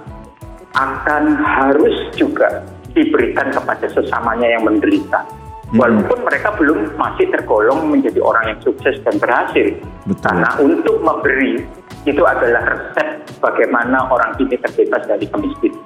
akan 0.77 1.41
harus 1.41 1.97
juga 2.13 2.61
diberikan 2.93 3.49
kepada 3.49 3.89
sesamanya 3.89 4.45
yang 4.45 4.61
menderita. 4.61 5.25
Hmm. 5.69 5.85
Walaupun 5.85 6.25
mereka 6.25 6.49
belum 6.57 6.97
masih 6.97 7.29
tergolong 7.29 7.93
menjadi 7.93 8.17
orang 8.25 8.53
yang 8.53 8.59
sukses 8.65 8.97
dan 9.05 9.21
berhasil. 9.21 9.77
Betul. 10.09 10.23
Karena 10.25 10.49
untuk 10.57 10.97
memberi 11.05 11.61
itu 12.09 12.23
adalah 12.25 12.73
resep 12.73 13.21
bagaimana 13.37 14.09
orang 14.09 14.33
ini 14.41 14.57
terbebas 14.57 15.05
dari 15.05 15.29
kemiskinan. 15.29 15.77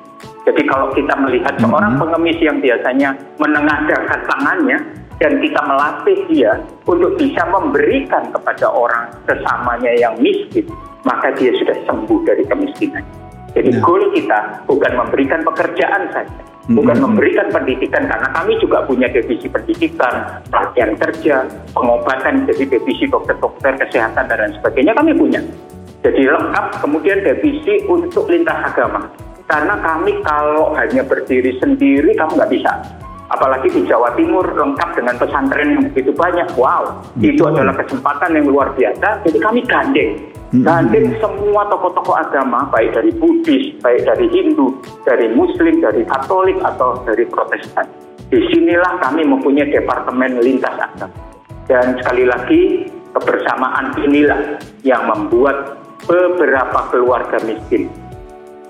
Jadi 0.43 0.61
kalau 0.67 0.91
kita 0.91 1.15
melihat 1.19 1.55
Hmm. 1.59 1.71
seorang 1.71 1.93
pengemis 1.99 2.39
yang 2.39 2.59
biasanya 2.59 3.15
menengadahkan 3.39 4.19
tangannya 4.27 4.77
dan 5.19 5.39
kita 5.39 5.61
melatih 5.63 6.19
dia 6.27 6.51
untuk 6.83 7.15
bisa 7.15 7.43
memberikan 7.47 8.27
kepada 8.31 8.67
orang 8.67 9.07
sesamanya 9.23 9.91
yang 9.95 10.15
miskin, 10.19 10.67
maka 11.07 11.31
dia 11.39 11.51
sudah 11.59 11.75
sembuh 11.87 12.19
dari 12.27 12.43
kemiskinan. 12.43 13.22
Jadi 13.53 13.69
Nah. 13.69 13.81
goal 13.85 14.03
kita 14.17 14.39
bukan 14.65 14.91
memberikan 14.97 15.39
pekerjaan 15.45 16.09
saja, 16.09 16.41
bukan 16.73 16.97
memberikan 16.97 17.47
pendidikan 17.53 18.09
karena 18.09 18.27
kami 18.33 18.57
juga 18.57 18.81
punya 18.89 19.05
divisi 19.13 19.45
pendidikan, 19.45 20.41
pelatihan 20.49 20.91
kerja, 20.97 21.35
pengobatan, 21.77 22.49
jadi 22.49 22.63
divisi 22.65 23.05
dokter-dokter 23.05 23.77
kesehatan 23.77 24.25
dan 24.25 24.37
lain 24.41 24.53
sebagainya 24.57 24.93
kami 24.97 25.13
punya. 25.13 25.41
Jadi 26.03 26.27
lengkap 26.27 26.83
kemudian 26.83 27.21
divisi 27.23 27.85
untuk 27.87 28.27
lintas 28.27 28.59
agama. 28.73 29.07
Karena 29.47 29.77
kami 29.79 30.17
kalau 30.25 30.73
hanya 30.73 31.05
berdiri 31.05 31.55
sendiri 31.61 32.11
kamu 32.17 32.35
nggak 32.35 32.51
bisa. 32.51 32.73
Apalagi 33.31 33.71
di 33.71 33.81
Jawa 33.87 34.11
Timur 34.17 34.45
lengkap 34.45 34.99
dengan 34.99 35.15
pesantren 35.15 35.77
yang 35.77 35.83
begitu 35.89 36.11
banyak. 36.11 36.53
Wow, 36.59 37.01
itu 37.21 37.39
Betul. 37.39 37.55
adalah 37.55 37.75
kesempatan 37.79 38.29
yang 38.35 38.45
luar 38.49 38.75
biasa. 38.75 39.23
Jadi 39.25 39.37
kami 39.39 39.61
gandeng. 39.63 40.32
Gandeng 40.53 41.17
semua 41.17 41.65
tokoh-tokoh 41.65 42.13
agama, 42.13 42.69
baik 42.69 42.93
dari 42.93 43.09
Buddhis, 43.17 43.73
baik 43.81 44.05
dari 44.05 44.29
Hindu, 44.29 44.77
dari 45.01 45.33
Muslim, 45.33 45.81
dari 45.81 46.05
Katolik, 46.05 46.61
atau 46.61 47.01
dari 47.09 47.25
Protestan. 47.25 47.89
Di 48.29 48.37
sinilah 48.53 49.01
kami 49.01 49.25
mempunyai 49.25 49.73
departemen 49.73 50.37
lintas 50.45 50.77
agama. 50.77 51.09
Dan 51.65 51.97
sekali 51.97 52.29
lagi, 52.29 52.61
kebersamaan 53.17 53.97
inilah 54.05 54.61
yang 54.85 55.09
membuat 55.09 55.81
beberapa 56.05 56.85
keluarga 56.93 57.41
miskin 57.41 57.89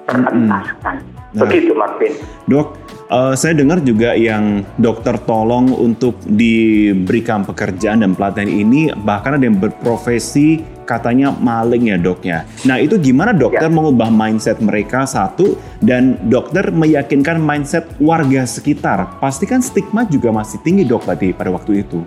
terentaskan. 0.07 1.03
Nah. 1.35 1.41
Begitu, 1.43 1.75
Martin. 1.75 2.15
Dok, 2.47 2.67
eh, 3.11 3.33
saya 3.35 3.59
dengar 3.59 3.83
juga 3.83 4.15
yang 4.15 4.63
dokter 4.79 5.19
tolong 5.27 5.67
untuk 5.75 6.15
diberikan 6.23 7.43
pekerjaan 7.43 8.07
dan 8.07 8.15
pelatihan 8.15 8.47
ini 8.47 8.87
bahkan 9.03 9.35
ada 9.35 9.43
yang 9.43 9.59
berprofesi 9.59 10.72
katanya 10.83 11.31
maling 11.33 11.89
ya 11.89 11.97
doknya. 11.97 12.47
Nah 12.67 12.79
itu 12.79 12.99
gimana 12.99 13.31
dokter 13.31 13.67
Ya. 13.67 13.71
mengubah 13.71 14.11
mindset 14.11 14.59
mereka 14.59 15.07
satu 15.07 15.55
dan 15.79 16.19
dokter 16.27 16.69
meyakinkan 16.69 17.39
mindset 17.39 17.87
warga 17.97 18.43
sekitar. 18.43 19.19
Pastikan 19.23 19.63
stigma 19.63 20.03
juga 20.07 20.31
masih 20.35 20.59
tinggi 20.61 20.83
dok 20.83 21.07
tadi 21.07 21.31
pada 21.31 21.49
waktu 21.51 21.81
itu. 21.87 22.03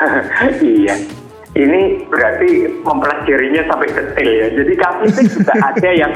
iya. 0.60 0.96
Ini 1.50 2.06
berarti 2.06 2.78
mempelajarinya 2.86 3.66
sampai 3.66 3.88
detail 3.90 4.30
ya. 4.30 4.48
Jadi 4.54 4.72
kami 4.78 5.02
itu 5.10 5.22
juga 5.34 5.52
ada 5.74 5.90
yang 5.90 6.12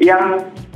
yang 0.00 0.22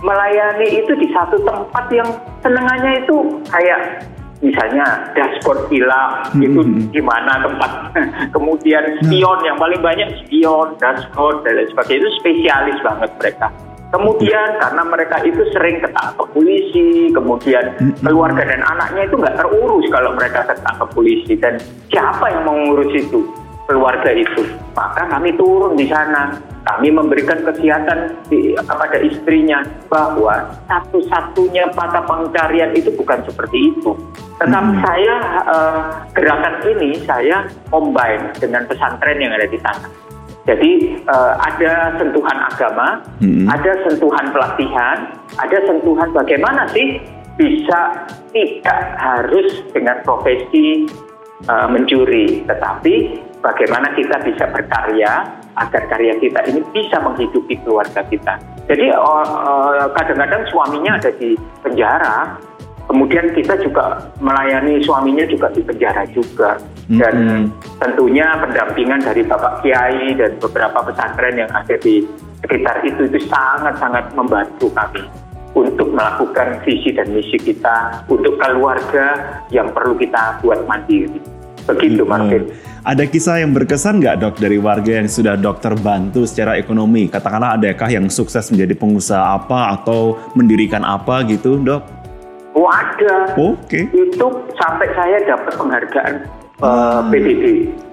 melayani 0.02 0.82
itu 0.82 0.92
di 0.98 1.08
satu 1.14 1.40
tempat 1.46 1.86
yang 1.94 2.08
senengannya 2.42 3.06
itu 3.06 3.16
kayak 3.48 4.02
misalnya 4.42 4.84
dashboard 5.14 5.70
hilang 5.70 6.26
Hmm, 6.34 6.42
itu 6.44 6.60
hmm, 6.60 6.74
hmm. 6.76 6.90
di 6.90 7.00
mana 7.00 7.32
tempat. 7.40 7.70
Kemudian 8.34 8.82
spion 9.00 9.38
yang 9.46 9.56
paling 9.56 9.80
banyak 9.80 10.08
spion 10.26 10.74
dashboard 10.76 11.46
dan 11.46 11.62
lain 11.62 11.68
sebagainya 11.70 12.02
itu 12.02 12.10
spesialis 12.20 12.78
banget 12.82 13.10
mereka. 13.22 13.46
Kemudian 13.92 14.48
karena 14.56 14.82
mereka 14.88 15.16
itu 15.20 15.42
sering 15.52 15.76
ketangkep 15.84 16.26
polisi 16.32 17.12
kemudian 17.12 17.64
Hmm, 17.76 17.92
hmm. 17.92 18.04
keluarga 18.04 18.42
dan 18.44 18.60
anaknya 18.66 19.02
itu 19.06 19.16
nggak 19.20 19.36
terurus 19.38 19.84
kalau 19.92 20.10
mereka 20.18 20.40
ketangkep 20.50 20.88
polisi. 20.90 21.32
Dan 21.38 21.54
siapa 21.88 22.24
yang 22.32 22.42
mengurus 22.48 22.90
itu 22.92 23.20
keluarga 23.72 24.12
itu 24.12 24.44
maka 24.76 25.08
kami 25.08 25.32
turun 25.40 25.72
di 25.80 25.88
sana 25.88 26.36
kami 26.62 26.92
memberikan 26.92 27.40
kesehatan 27.40 28.12
di- 28.28 28.52
kepada 28.54 29.00
istrinya 29.00 29.64
bahwa 29.88 30.52
satu-satunya 30.68 31.72
mata 31.72 32.04
pencarian 32.04 32.76
itu 32.76 32.92
bukan 32.92 33.24
seperti 33.24 33.72
itu 33.72 33.96
tetapi 34.36 34.76
Hmm. 34.76 34.82
saya 34.84 35.14
eh, 35.48 35.80
gerakan 36.12 36.54
ini 36.68 37.00
saya 37.08 37.48
combine 37.72 38.28
dengan 38.36 38.68
pesantren 38.68 39.16
yang 39.16 39.32
ada 39.32 39.48
di 39.48 39.56
sana 39.64 39.88
jadi 40.42 40.70
eh, 41.06 41.32
ada 41.38 41.94
sentuhan 42.02 42.34
agama, 42.50 42.98
Hmm. 43.22 43.46
ada 43.46 43.78
sentuhan 43.86 44.26
pelatihan, 44.34 45.14
ada 45.38 45.58
sentuhan 45.70 46.10
bagaimana 46.10 46.66
sih 46.74 46.98
bisa 47.38 48.10
tidak 48.34 48.80
harus 48.98 49.62
dengan 49.70 50.02
profesi 50.02 50.90
eh, 51.46 51.68
mencuri, 51.70 52.46
tetapi 52.46 52.94
bagaimana 53.42 53.90
kita 53.98 54.16
bisa 54.22 54.44
berkarya 54.50 55.26
agar 55.52 55.82
karya 55.90 56.16
kita 56.22 56.40
ini 56.48 56.60
bisa 56.72 56.96
menghidupi 57.02 57.58
keluarga 57.66 58.00
kita. 58.06 58.38
Jadi 58.70 58.86
eh, 58.88 59.26
eh, 59.26 59.86
kadang-kadang 59.94 60.42
suaminya 60.48 60.98
ada 60.98 61.10
di 61.18 61.34
penjara, 61.60 62.38
kemudian 62.86 63.30
kita 63.34 63.58
juga 63.62 64.10
melayani 64.18 64.82
suaminya 64.82 65.24
juga 65.26 65.48
di 65.54 65.62
penjara 65.62 66.04
juga 66.10 66.58
dan 66.90 67.14
Mm-mm. 67.14 67.44
tentunya 67.78 68.26
pendampingan 68.42 69.00
dari 69.00 69.22
Bapak 69.22 69.62
Kiai 69.62 70.12
dan 70.18 70.36
beberapa 70.42 70.82
pesantren 70.84 71.40
yang 71.40 71.50
ada 71.54 71.78
di 71.78 72.04
sekitar 72.42 72.82
itu 72.82 73.06
itu 73.06 73.18
sangat-sangat 73.30 74.12
membantu 74.18 74.66
kami 74.74 75.06
untuk 75.52 75.92
melakukan 75.92 76.58
visi 76.64 76.90
dan 76.96 77.12
misi 77.12 77.36
kita 77.38 78.02
untuk 78.08 78.40
keluarga 78.40 79.40
yang 79.52 79.70
perlu 79.70 79.94
kita 79.96 80.40
buat 80.40 80.64
mandiri. 80.64 81.20
Begitu, 81.68 82.02
Martin. 82.02 82.50
Ada 82.82 83.06
kisah 83.06 83.38
yang 83.38 83.54
berkesan 83.54 84.02
nggak 84.02 84.16
dok 84.18 84.34
dari 84.42 84.58
warga 84.58 84.98
yang 84.98 85.06
sudah 85.06 85.38
dokter 85.38 85.70
bantu 85.78 86.26
secara 86.26 86.58
ekonomi? 86.58 87.06
Katakanlah 87.06 87.54
adakah 87.54 87.86
yang 87.86 88.10
sukses 88.10 88.50
menjadi 88.50 88.74
pengusaha 88.74 89.38
apa 89.38 89.78
atau 89.78 90.18
mendirikan 90.34 90.82
apa 90.82 91.22
gitu 91.30 91.62
dok? 91.62 91.86
Oh 92.58 92.66
ada. 92.66 93.38
Oke. 93.38 93.86
Itu 93.86 94.26
sampai 94.58 94.90
saya 94.98 95.22
dapat 95.24 95.54
penghargaan 95.54 96.14
Ah, 96.62 97.02
eh, 97.02 97.10
PBB, 97.10 97.44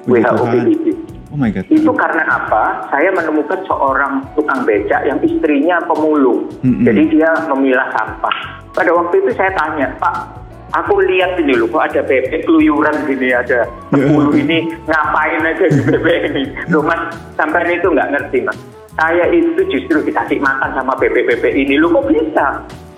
puji 0.05 0.21
WHO. 0.21 0.45
PBB. 0.45 0.85
Oh 1.29 1.37
my 1.37 1.49
God. 1.49 1.65
Itu 1.69 1.91
karena 1.93 2.23
apa? 2.25 2.89
Saya 2.89 3.09
menemukan 3.13 3.61
seorang 3.65 4.25
tukang 4.33 4.61
becak 4.65 5.05
yang 5.05 5.17
istrinya 5.25 5.77
pemulung. 5.85 6.49
Mm-mm. 6.65 6.85
Jadi 6.85 7.17
dia 7.17 7.29
memilah 7.49 7.89
sampah. 7.93 8.37
Pada 8.73 8.89
waktu 8.93 9.25
itu 9.25 9.29
saya 9.37 9.53
tanya, 9.57 9.89
Pak, 9.97 10.48
aku 10.73 11.01
lihat 11.05 11.39
ini 11.41 11.53
loh, 11.57 11.67
kok 11.69 11.91
ada 11.91 12.01
bebek 12.05 12.45
keluyuran 12.45 12.95
gini, 13.05 13.33
ada 13.33 13.65
10 13.93 14.09
ini, 14.45 14.69
ngapain 14.85 15.41
aja 15.45 15.65
di 15.65 15.81
bebek 15.93 16.17
ini? 16.33 16.43
Loh 16.69 16.83
mas, 16.85 17.15
sampai 17.35 17.77
itu 17.77 17.87
nggak 17.89 18.11
ngerti 18.13 18.37
mas. 18.45 18.57
Saya 18.99 19.31
itu 19.31 19.63
justru 19.71 20.03
dikasih 20.03 20.43
makan 20.43 20.75
sama 20.75 20.91
bebek-bebek 20.99 21.53
ini, 21.55 21.79
loh 21.79 21.93
kok 21.95 22.11
bisa? 22.11 22.47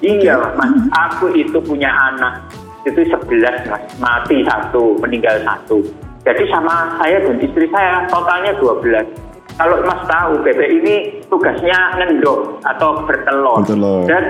Iya 0.02 0.36
mas, 0.58 0.74
aku 0.92 1.32
itu 1.38 1.58
punya 1.62 1.94
anak, 2.12 2.50
itu 2.84 3.06
11 3.06 3.70
mas, 3.70 3.84
mati 4.02 4.42
satu, 4.44 4.98
meninggal 5.00 5.40
satu. 5.46 5.84
Jadi 6.22 6.46
sama 6.54 7.02
saya 7.02 7.18
dan 7.26 7.42
istri 7.42 7.66
saya 7.74 8.06
totalnya 8.06 8.54
12. 8.62 9.32
Kalau 9.58 9.78
Mas 9.84 10.02
tahu 10.06 10.42
bebek 10.46 10.70
ini 10.70 10.96
tugasnya 11.28 11.98
ngendok 11.98 12.62
atau 12.62 13.04
bertelur. 13.10 13.62
Bertelur. 13.66 14.06
Dan 14.06 14.24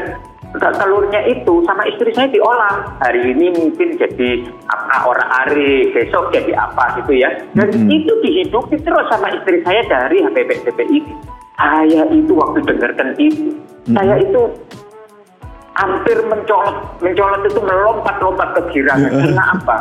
telurnya 0.59 1.21
itu 1.31 1.63
sama 1.63 1.83
istri 1.87 2.11
saya 2.11 2.27
diolah. 2.27 2.99
Hari 2.99 3.31
ini 3.31 3.55
mungkin 3.55 3.95
jadi 3.95 4.43
apa 4.67 4.95
orang 5.07 5.29
ari, 5.47 5.91
besok 5.95 6.35
jadi 6.35 6.51
apa 6.59 6.99
gitu 6.99 7.15
ya. 7.15 7.29
Dan 7.55 7.71
Mm-mm. 7.71 7.87
itu 7.87 8.13
dihidupi 8.19 8.75
terus 8.83 9.07
sama 9.07 9.31
istri 9.31 9.63
saya 9.63 9.81
dari 9.87 10.19
bebek-bebek 10.27 10.87
ini. 10.91 11.13
Saya 11.61 12.03
itu 12.09 12.33
waktu 12.33 12.59
dengarkan 12.65 13.13
itu, 13.21 13.53
saya 13.93 14.17
itu 14.17 14.49
hampir 15.77 16.17
mencolot, 16.25 16.77
mencolot 16.99 17.41
itu 17.45 17.61
melompat-lompat 17.61 18.49
ke 18.57 18.61
girangan. 18.73 19.11
Karena 19.13 19.43
apa? 19.55 19.77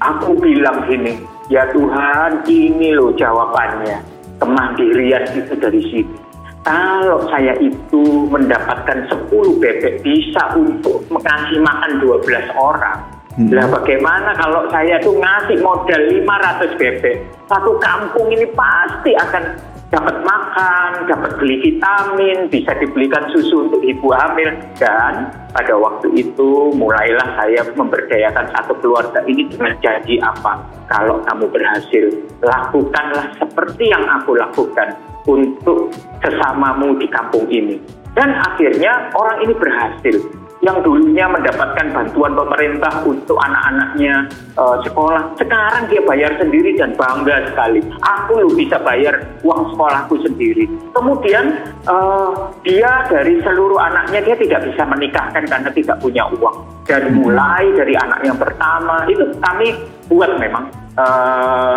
Aku 0.00 0.36
bilang 0.36 0.84
gini, 0.84 1.18
ya 1.48 1.64
Tuhan 1.72 2.44
ini 2.46 2.92
loh 2.94 3.16
jawabannya. 3.16 4.00
Kemandirian 4.40 5.24
itu 5.36 5.52
dari 5.56 5.82
sini. 5.88 6.16
Kalau 6.60 7.24
saya 7.32 7.56
itu 7.56 8.28
mendapatkan 8.28 9.08
10 9.08 9.32
bebek 9.64 10.04
bisa 10.04 10.52
untuk 10.52 11.00
mengasih 11.08 11.56
makan 11.64 12.04
12 12.04 12.52
orang. 12.52 13.00
Hmm. 13.40 13.48
Lah 13.48 13.64
bagaimana 13.72 14.36
kalau 14.36 14.68
saya 14.68 15.00
tuh 15.00 15.16
ngasih 15.16 15.56
modal 15.64 16.02
500 16.20 16.76
bebek. 16.76 17.16
Satu 17.48 17.80
kampung 17.80 18.28
ini 18.28 18.44
pasti 18.52 19.16
akan 19.16 19.56
dapat 19.90 20.22
makan, 20.22 21.10
dapat 21.10 21.30
beli 21.42 21.58
vitamin, 21.66 22.46
bisa 22.46 22.70
dibelikan 22.78 23.26
susu 23.34 23.66
untuk 23.66 23.82
ibu 23.82 24.14
hamil 24.14 24.54
dan 24.78 25.34
pada 25.50 25.74
waktu 25.74 26.14
itu 26.14 26.70
mulailah 26.78 27.26
saya 27.34 27.66
memberdayakan 27.74 28.46
satu 28.54 28.78
keluarga 28.78 29.18
ini 29.26 29.50
dengan 29.50 29.74
janji 29.82 30.22
apa? 30.22 30.62
Kalau 30.86 31.18
kamu 31.26 31.50
berhasil, 31.50 32.06
lakukanlah 32.38 33.34
seperti 33.42 33.90
yang 33.90 34.06
aku 34.06 34.38
lakukan 34.38 34.94
untuk 35.28 35.92
sesamamu 36.24 36.96
di 36.96 37.06
kampung 37.08 37.48
ini. 37.50 37.80
Dan 38.14 38.34
akhirnya 38.36 39.12
orang 39.14 39.38
ini 39.46 39.54
berhasil 39.54 40.16
yang 40.60 40.84
dulunya 40.84 41.24
mendapatkan 41.24 41.88
bantuan 41.88 42.36
pemerintah 42.36 43.00
untuk 43.08 43.36
anak-anaknya 43.40 44.28
eh, 44.60 44.76
sekolah, 44.84 45.32
sekarang 45.40 45.88
dia 45.88 46.04
bayar 46.04 46.36
sendiri 46.36 46.76
dan 46.76 46.92
bangga 47.00 47.48
sekali. 47.48 47.80
Aku 48.04 48.44
loh 48.44 48.52
bisa 48.52 48.76
bayar 48.84 49.24
uang 49.40 49.72
sekolahku 49.72 50.20
sendiri. 50.20 50.68
Kemudian 50.92 51.56
eh, 51.88 52.30
dia 52.68 53.08
dari 53.08 53.40
seluruh 53.40 53.80
anaknya 53.80 54.20
dia 54.20 54.36
tidak 54.36 54.68
bisa 54.68 54.84
menikahkan 54.84 55.44
karena 55.48 55.70
tidak 55.72 55.96
punya 56.04 56.28
uang. 56.36 56.56
Dan 56.84 57.16
mulai 57.16 57.64
dari 57.72 57.96
anak 57.96 58.20
yang 58.20 58.36
pertama 58.36 59.08
itu 59.08 59.24
kami 59.40 59.72
buat 60.12 60.36
memang 60.36 60.68
eh, 61.00 61.76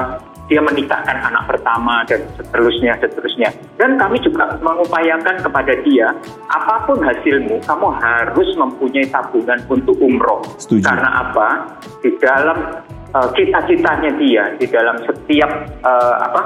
dia 0.53 0.61
menikahkan 0.61 1.17
anak 1.33 1.49
pertama 1.49 2.05
dan 2.05 2.21
seterusnya 2.37 2.93
seterusnya 3.01 3.49
dan 3.81 3.97
kami 3.97 4.21
juga 4.21 4.53
mengupayakan 4.61 5.41
kepada 5.41 5.73
dia 5.81 6.13
apa 6.53 6.85
pun 6.85 7.01
hasilmu 7.01 7.57
kamu 7.65 7.87
harus 7.97 8.49
mempunyai 8.53 9.09
tabungan 9.09 9.57
untuk 9.65 9.97
umroh 9.97 10.45
Setuju. 10.61 10.85
karena 10.85 11.09
apa 11.25 11.73
di 12.05 12.13
dalam 12.21 12.85
uh, 13.17 13.27
cita-citanya 13.33 14.13
dia 14.21 14.43
di 14.61 14.69
dalam 14.69 15.01
setiap 15.09 15.49
uh, 15.81 16.15
apa 16.21 16.41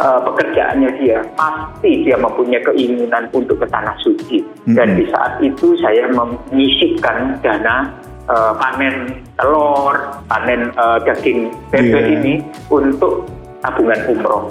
uh, 0.00 0.20
pekerjaannya 0.32 0.90
dia 0.96 1.20
pasti 1.36 2.08
dia 2.08 2.16
mempunyai 2.16 2.64
keinginan 2.64 3.28
untuk 3.36 3.60
ke 3.60 3.68
tanah 3.68 3.92
suci 4.00 4.40
dan 4.72 4.96
Mhm. 4.96 4.96
di 4.96 5.04
saat 5.12 5.32
itu 5.44 5.76
saya 5.84 6.08
menyisipkan 6.16 7.36
dana 7.44 7.92
uh, 8.28 8.52
panen 8.58 9.24
telur 9.38 9.96
panen 10.28 10.70
uh, 10.76 10.98
daging 11.02 11.50
bebek 11.72 12.04
Iya. 12.06 12.14
ini 12.20 12.34
untuk 12.68 13.26
tabungan 13.62 14.00
umroh 14.10 14.44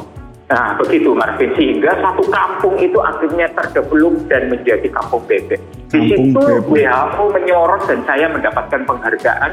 nah 0.52 0.76
begitu 0.76 1.16
Marvin 1.16 1.48
sehingga 1.56 1.96
satu 2.04 2.28
kampung 2.28 2.76
itu 2.76 3.00
akhirnya 3.00 3.48
terdevelop 3.56 4.20
dan 4.28 4.52
menjadi 4.52 4.88
kampung 4.92 5.24
bebek 5.24 5.60
di 5.92 6.12
Kampung 6.12 6.28
situ 6.28 6.40
bebek. 6.44 6.88
WHO 6.92 7.24
menyorot 7.32 7.82
dan 7.88 8.00
saya 8.04 8.28
mendapatkan 8.28 8.82
penghargaan 8.84 9.52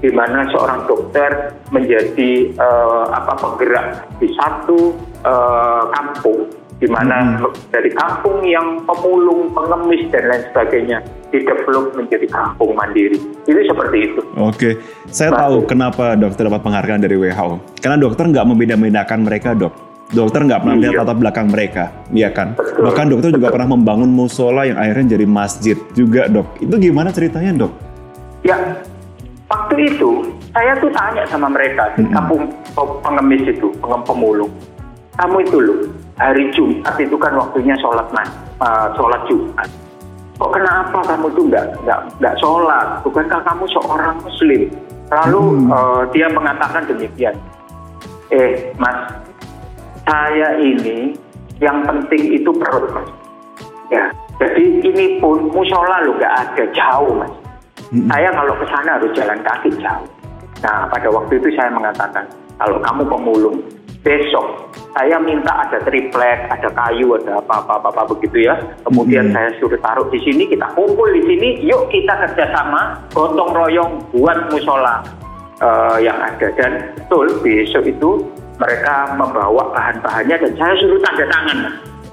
di 0.00 0.10
mana 0.10 0.48
seorang 0.48 0.88
dokter 0.88 1.52
menjadi 1.70 2.50
eh, 2.56 3.04
apa 3.12 3.36
penggerak 3.36 4.00
di 4.16 4.32
satu 4.32 4.96
eh, 5.22 5.82
kampung 5.92 6.48
di 6.80 6.88
mana 6.88 7.36
Hmm. 7.36 7.52
dari 7.68 7.92
kampung 7.92 8.40
yang 8.42 8.80
pemulung, 8.82 9.52
pengemis 9.52 10.08
dan 10.08 10.24
lain 10.26 10.42
sebagainya 10.48 10.98
didevelop 11.28 11.92
menjadi 11.92 12.26
kampung 12.26 12.72
mandiri. 12.72 13.20
Itu 13.44 13.60
seperti 13.62 13.96
itu. 14.02 14.20
Oke, 14.34 14.80
saya 15.06 15.30
tahu 15.30 15.68
kenapa 15.68 16.16
dokter 16.16 16.48
dapat 16.48 16.64
penghargaan 16.64 17.04
dari 17.04 17.20
WHO. 17.20 17.60
Karena 17.78 18.00
dokter 18.00 18.24
nggak 18.26 18.46
membeda-bedakan 18.46 19.20
mereka, 19.22 19.52
dok. 19.52 19.74
Dokter 20.10 20.42
nggak 20.42 20.58
pernah 20.58 20.74
melihat 20.74 20.94
Iya. 20.96 21.00
latar 21.06 21.16
belakang 21.16 21.46
mereka, 21.46 21.84
iya 22.10 22.28
kan? 22.34 22.58
Betul. 22.58 22.82
Bahkan 22.82 23.06
dokter 23.06 23.30
juga 23.30 23.46
pernah 23.46 23.68
membangun 23.70 24.10
musola 24.10 24.66
yang 24.66 24.74
akhirnya 24.74 25.14
jadi 25.14 25.22
masjid 25.22 25.78
juga, 25.94 26.26
dok. 26.26 26.58
Itu 26.58 26.74
gimana 26.82 27.14
ceritanya, 27.14 27.54
dok? 27.54 27.72
Ya, 28.42 28.58
waktu 29.46 29.86
itu 29.86 30.26
saya 30.50 30.74
tuh 30.82 30.90
tanya 30.90 31.22
sama 31.30 31.46
mereka 31.46 31.94
di 31.94 32.02
Mm-mm. 32.02 32.10
kampung 32.10 32.42
pe- 32.74 32.96
pengemis 33.06 33.54
itu, 33.54 33.70
pengem 33.78 34.02
pemulung. 34.02 34.50
Kamu 35.20 35.36
itu 35.44 35.56
loh, 35.60 35.78
hari 36.16 36.48
Jumat 36.56 36.96
itu 36.96 37.12
kan 37.20 37.36
waktunya 37.36 37.76
sholat 37.76 38.08
mas, 38.16 38.32
eh, 38.64 38.88
sholat 38.96 39.20
Jumat. 39.28 39.68
Kok 40.40 40.56
kenapa 40.56 41.04
kamu 41.04 41.28
tuh 41.36 41.44
nggak 41.52 41.64
nggak 41.84 42.00
nggak 42.16 42.34
sholat? 42.40 43.04
Bukankah 43.04 43.44
kamu 43.44 43.68
seorang 43.68 44.16
Muslim? 44.24 44.72
Lalu 45.12 45.40
Hmm. 45.44 45.68
eh, 45.68 46.02
dia 46.16 46.26
mengatakan 46.32 46.88
demikian. 46.88 47.36
Eh, 48.32 48.72
Mas, 48.80 49.12
saya 50.08 50.56
ini 50.56 51.12
yang 51.60 51.84
penting 51.84 52.40
itu 52.40 52.48
perut, 52.56 52.88
Mas. 52.94 53.10
Ya, 53.92 54.08
jadi 54.40 54.80
ini 54.80 55.20
pun 55.20 55.52
musola 55.52 56.00
lo 56.00 56.16
nggak 56.16 56.34
ada 56.48 56.64
jauh, 56.72 57.12
Mas. 57.20 57.32
Mm-mm. 57.92 58.08
Saya 58.08 58.30
kalau 58.32 58.54
ke 58.56 58.64
sana 58.70 58.96
harus 58.96 59.12
jalan 59.12 59.38
kaki 59.44 59.68
jauh. 59.82 60.08
Nah, 60.62 60.86
pada 60.88 61.10
waktu 61.10 61.42
itu 61.42 61.48
saya 61.58 61.68
mengatakan, 61.74 62.24
kalau 62.56 62.78
kamu 62.78 63.02
pemulung, 63.10 63.56
besok 64.00 64.70
saya 64.90 65.22
minta 65.22 65.54
ada 65.54 65.78
triplek, 65.86 66.50
ada 66.50 66.68
kayu, 66.74 67.14
ada 67.14 67.38
apa-apa 67.46 68.10
begitu 68.10 68.50
ya. 68.50 68.58
Kemudian 68.82 69.30
Mhm. 69.30 69.34
saya 69.38 69.48
suruh 69.62 69.78
taruh 69.78 70.06
di 70.10 70.18
sini, 70.18 70.50
kita 70.50 70.66
kumpul 70.74 71.06
di 71.14 71.22
sini, 71.30 71.62
yuk 71.62 71.86
kita 71.94 72.10
kerjasama, 72.26 72.98
gotong 73.14 73.54
royong 73.54 73.92
buat 74.10 74.50
musola 74.50 75.02
eh, 75.60 75.96
yang 76.00 76.16
ada. 76.16 76.48
Dan 76.56 76.72
betul, 76.96 77.28
besok 77.44 77.84
itu 77.84 78.24
mereka 78.56 79.12
membawa 79.12 79.68
bahan-bahannya 79.76 80.36
dan 80.40 80.52
saya 80.56 80.74
suruh 80.80 80.96
tanda 81.04 81.28
tangan. 81.28 81.58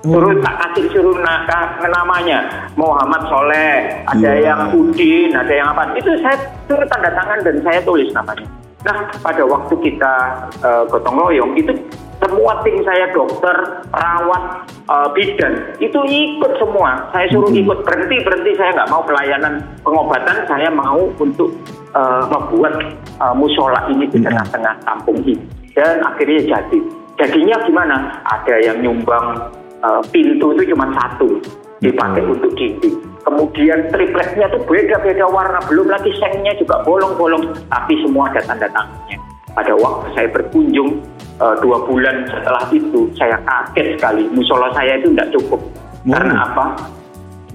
Suruh 0.03 0.35
tak 0.43 0.55
kasih 0.67 0.85
suruh 0.91 1.17
naka, 1.23 1.79
namanya 1.87 2.43
Muhammad 2.75 3.23
Soleh, 3.31 4.03
ada 4.03 4.31
Iya. 4.35 4.51
yang 4.51 4.59
Udin, 4.75 5.31
ada 5.31 5.51
yang 5.51 5.67
apa. 5.71 5.95
Itu 5.95 6.11
saya 6.19 6.35
suruh 6.67 6.87
tanda 6.91 7.07
tangan 7.15 7.39
dan 7.43 7.55
saya 7.63 7.79
tulis 7.87 8.11
namanya. 8.11 8.56
Nah, 8.85 9.09
pada 9.25 9.41
waktu 9.41 9.73
kita 9.81 10.13
eh, 10.61 10.83
gotong 10.93 11.17
royong 11.17 11.57
itu 11.57 11.73
semua 12.17 12.61
tim 12.65 12.81
saya 12.81 13.09
dokter, 13.13 13.57
perawat, 13.89 14.43
eh, 14.69 15.07
bidan 15.17 15.53
itu 15.81 15.99
ikut 16.05 16.51
semua. 16.61 17.09
Saya 17.13 17.25
suruh 17.33 17.49
Mhm. 17.49 17.65
ikut 17.65 17.79
berhenti 17.85 18.17
berhenti 18.21 18.51
saya 18.57 18.73
nggak 18.77 18.91
mau 18.93 19.01
pelayanan 19.01 19.61
pengobatan, 19.81 20.37
saya 20.45 20.69
mau 20.69 21.09
untuk 21.17 21.49
eh, 21.97 22.23
membuat 22.29 22.77
eh, 23.17 23.33
musola 23.33 23.89
ini 23.89 24.05
di 24.05 24.21
Mhm. 24.21 24.25
tengah-tengah 24.29 24.73
kampung 24.85 25.17
ini. 25.25 25.41
Dan 25.73 26.01
akhirnya 26.05 26.41
jadi. 26.45 26.79
Jadinya 27.17 27.57
gimana? 27.65 27.97
Ada 28.29 28.61
yang 28.61 28.77
nyumbang 28.85 29.49
eh, 29.81 30.01
pintu 30.13 30.53
itu 30.53 30.73
cuma 30.73 30.85
satu 30.93 31.37
dipakai 31.79 32.23
Mhm. 32.25 32.33
untuk 32.33 32.51
dinding. 32.57 32.97
Kemudian 33.27 33.91
tripleknya 33.91 34.47
tuh 34.49 34.63
beda-beda 34.63 35.27
warna, 35.27 35.59
belum 35.67 35.91
lagi 35.91 36.15
sengnya 36.15 36.55
juga 36.55 36.79
bolong-bolong, 36.87 37.51
tapi 37.67 37.99
semua 37.99 38.31
ada 38.31 38.39
tanda 38.47 38.71
tangannya. 38.71 39.19
Pada 39.51 39.73
waktu 39.75 40.05
saya 40.15 40.27
berkunjung 40.31 41.01
eh, 41.37 41.55
dua 41.61 41.77
bulan 41.85 42.25
setelah 42.25 42.65
itu, 42.73 43.13
saya 43.13 43.37
kaget 43.45 43.93
sekali. 43.93 44.25
Musola 44.33 44.73
saya 44.73 44.97
itu 44.97 45.13
tidak 45.13 45.37
cukup. 45.37 45.61
Oh. 45.61 46.09
Karena 46.09 46.49
apa? 46.49 46.65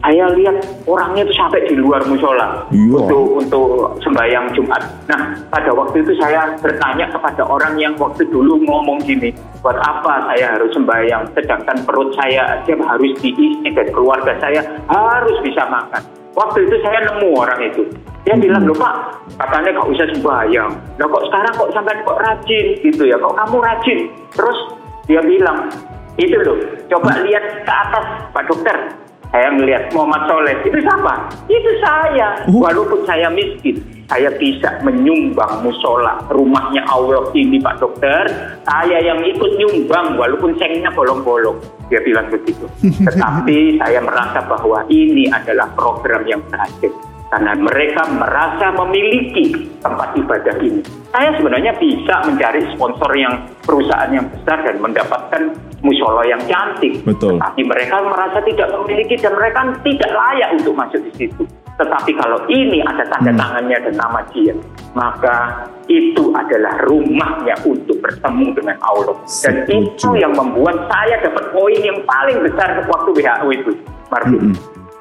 Saya 0.02 0.26
lihat 0.34 0.58
orangnya 0.90 1.22
itu 1.22 1.34
sampai 1.38 1.62
di 1.70 1.78
luar 1.78 2.02
musola 2.10 2.66
Iya. 2.74 2.98
untuk 2.98 3.38
untuk 3.38 3.68
sembahyang 4.02 4.50
Jumat. 4.50 4.82
Nah, 5.06 5.30
pada 5.46 5.70
waktu 5.70 6.02
itu 6.02 6.18
saya 6.18 6.58
bertanya 6.58 7.06
kepada 7.14 7.46
orang 7.46 7.78
yang 7.78 7.94
waktu 8.02 8.26
dulu 8.26 8.58
ngomong 8.66 8.98
gini, 9.06 9.30
buat 9.62 9.78
apa 9.78 10.26
saya 10.26 10.58
harus 10.58 10.74
sembahyang, 10.74 11.22
sedangkan 11.38 11.86
perut 11.86 12.10
saya 12.18 12.58
aja 12.58 12.74
harus 12.74 13.14
diisi 13.22 13.62
dan 13.62 13.86
keluarga 13.94 14.34
saya 14.42 14.60
harus 14.90 15.38
bisa 15.46 15.62
makan. 15.70 16.02
Waktu 16.34 16.66
itu 16.66 16.76
saya 16.82 16.98
nemu 17.06 17.28
orang 17.38 17.60
itu. 17.62 17.82
Dia 18.26 18.34
bilang, 18.38 18.64
loh 18.64 18.74
Pak, 18.78 18.94
katanya 19.38 19.78
nggak 19.78 19.90
usah 19.92 20.06
sembahyang. 20.14 20.70
Nah 20.98 21.06
kok 21.06 21.24
sekarang 21.30 21.52
kok 21.58 21.70
sampai 21.74 21.94
kok 22.02 22.18
rajin 22.22 22.66
gitu 22.82 23.02
ya, 23.06 23.16
kok 23.18 23.34
kamu 23.38 23.56
rajin. 23.60 23.98
Terus 24.34 24.58
dia 25.06 25.20
bilang, 25.22 25.68
itu 26.16 26.36
loh, 26.42 26.58
coba 26.90 27.22
lihat 27.22 27.44
ke 27.66 27.72
atas 27.72 28.04
Pak 28.32 28.44
Dokter. 28.50 29.01
Saya 29.32 29.48
melihat 29.56 29.88
Muhammad 29.96 30.28
Soleh, 30.28 30.56
itu 30.60 30.78
siapa? 30.84 31.24
Itu 31.48 31.70
saya. 31.80 32.44
Walaupun 32.52 33.00
saya 33.08 33.32
miskin, 33.32 33.80
saya 34.04 34.28
bisa 34.36 34.76
menyumbang 34.84 35.64
musola 35.64 36.20
rumahnya 36.28 36.84
Allah 36.84 37.32
ini 37.32 37.56
Pak 37.56 37.80
Dokter. 37.80 38.28
Saya 38.68 39.00
yang 39.00 39.24
ikut 39.24 39.56
nyumbang 39.56 40.20
walaupun 40.20 40.52
sengnya 40.60 40.92
bolong-bolong. 40.92 41.56
Dia 41.88 42.04
bilang 42.04 42.28
begitu. 42.28 42.68
Tetapi 43.08 43.80
saya 43.80 44.04
merasa 44.04 44.44
bahwa 44.44 44.84
ini 44.92 45.32
adalah 45.32 45.72
program 45.80 46.28
yang 46.28 46.44
berhasil 46.52 46.92
karena 47.32 47.56
mereka 47.56 48.04
merasa 48.12 48.76
memiliki 48.76 49.72
tempat 49.80 50.12
ibadah 50.20 50.52
ini. 50.60 50.84
Saya 51.16 51.32
sebenarnya 51.40 51.72
bisa 51.80 52.28
mencari 52.28 52.60
sponsor 52.76 53.08
yang 53.16 53.48
perusahaan 53.64 54.12
yang 54.12 54.28
besar 54.28 54.60
dan 54.60 54.76
mendapatkan 54.84 55.42
musola 55.80 56.28
yang 56.28 56.44
cantik. 56.44 57.00
Betul. 57.08 57.40
Tetapi 57.40 57.62
mereka 57.64 58.04
merasa 58.04 58.44
tidak 58.44 58.68
memiliki 58.76 59.16
dan 59.16 59.32
mereka 59.32 59.64
tidak 59.80 60.12
layak 60.12 60.48
untuk 60.60 60.76
masuk 60.76 61.00
di 61.08 61.12
situ. 61.24 61.42
Tetapi 61.80 62.12
kalau 62.20 62.36
ini 62.52 62.84
ada 62.84 63.00
tanda 63.08 63.32
Hmm. 63.32 63.40
tangannya 63.40 63.78
dan 63.80 63.94
nama 63.96 64.20
dia, 64.28 64.52
maka 64.92 65.64
itu 65.88 66.36
adalah 66.36 66.84
rumahnya 66.84 67.56
untuk 67.64 67.96
bertemu 68.04 68.52
dengan 68.52 68.76
Allah. 68.84 69.16
Dan 69.40 69.64
Setuju. 69.64 69.72
itu 69.88 70.08
yang 70.20 70.36
membuat 70.36 70.84
saya 70.92 71.16
dapat 71.24 71.48
poin 71.56 71.80
yang 71.80 71.96
paling 72.04 72.44
besar 72.44 72.76
waktu 72.84 73.10
WHO 73.16 73.48
itu, 73.56 73.72
Marvin. 74.12 74.52
Mm-mm. 74.52 74.54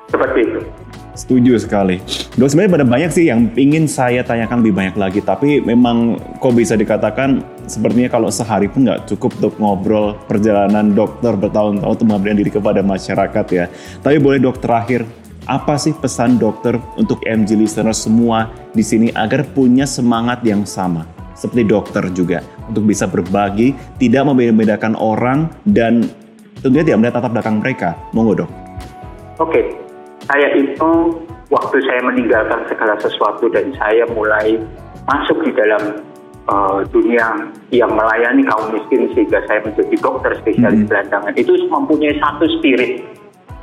Seperti 0.07 0.39
itu. 0.47 0.59
Setuju 1.11 1.59
sekali. 1.59 1.99
Dok, 2.39 2.47
sebenarnya 2.47 2.81
ada 2.81 2.87
banyak 2.87 3.11
sih 3.11 3.27
yang 3.27 3.51
ingin 3.59 3.83
saya 3.83 4.23
tanyakan 4.23 4.63
lebih 4.63 4.73
banyak 4.79 4.95
lagi, 4.95 5.19
tapi 5.19 5.59
memang 5.59 6.15
kok 6.39 6.55
bisa 6.55 6.79
dikatakan 6.79 7.43
sepertinya 7.67 8.07
kalau 8.07 8.31
sehari 8.31 8.71
pun 8.71 8.87
nggak 8.87 9.11
cukup 9.11 9.35
untuk 9.43 9.53
ngobrol 9.59 10.15
perjalanan 10.31 10.95
dokter 10.95 11.35
bertahun-tahun 11.35 11.99
untuk 11.99 12.07
memberikan 12.07 12.37
diri 12.39 12.51
kepada 12.51 12.79
masyarakat 12.79 13.45
ya. 13.51 13.65
Tapi 13.99 14.23
boleh 14.23 14.39
dok 14.39 14.63
terakhir, 14.63 15.03
apa 15.51 15.75
sih 15.75 15.91
pesan 15.91 16.39
dokter 16.39 16.79
untuk 16.95 17.19
MG 17.27 17.59
listener 17.59 17.91
semua 17.91 18.47
di 18.71 18.85
sini 18.85 19.11
agar 19.11 19.43
punya 19.51 19.83
semangat 19.83 20.39
yang 20.47 20.63
sama? 20.63 21.03
Seperti 21.35 21.65
dokter 21.67 22.05
juga, 22.13 22.39
untuk 22.69 22.85
bisa 22.87 23.09
berbagi, 23.09 23.73
tidak 23.97 24.29
membeda-bedakan 24.29 24.93
orang, 24.93 25.49
dan 25.65 26.05
tentunya 26.61 26.85
tidak 26.85 26.97
melihat 27.01 27.15
latar 27.17 27.31
belakang 27.33 27.57
mereka. 27.57 27.89
Monggo 28.13 28.45
dok. 28.45 28.49
Oke, 29.41 29.80
saya 30.29 30.47
itu 30.57 30.91
waktu 31.49 31.77
saya 31.85 32.01
meninggalkan 32.05 32.61
segala 32.69 32.95
sesuatu 33.01 33.49
dan 33.51 33.73
saya 33.75 34.05
mulai 34.13 34.57
masuk 35.09 35.41
di 35.43 35.51
dalam 35.57 35.99
uh, 36.47 36.81
dunia 36.89 37.49
yang 37.73 37.91
melayani 37.91 38.45
kaum 38.47 38.71
miskin 38.71 39.09
sehingga 39.13 39.41
saya 39.49 39.59
menjadi 39.65 39.95
dokter 39.99 40.31
spesialis 40.39 40.85
Mhm. 40.85 40.89
gelandangan 40.89 41.33
itu 41.35 41.53
mempunyai 41.67 42.15
satu 42.21 42.45
spirit 42.59 43.03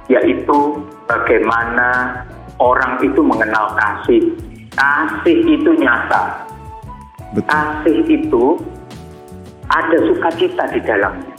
yaitu 0.08 0.58
bagaimana 1.04 2.20
orang 2.58 2.98
itu 3.04 3.20
mengenal 3.20 3.76
kasih. 3.76 4.32
Kasih 4.72 5.36
itu 5.44 5.70
nyata. 5.78 6.48
Betul. 7.34 7.50
Kasih 7.50 7.98
itu 8.08 8.44
ada 9.68 9.98
sukacita 10.08 10.64
di 10.72 10.80
dalamnya. 10.80 11.34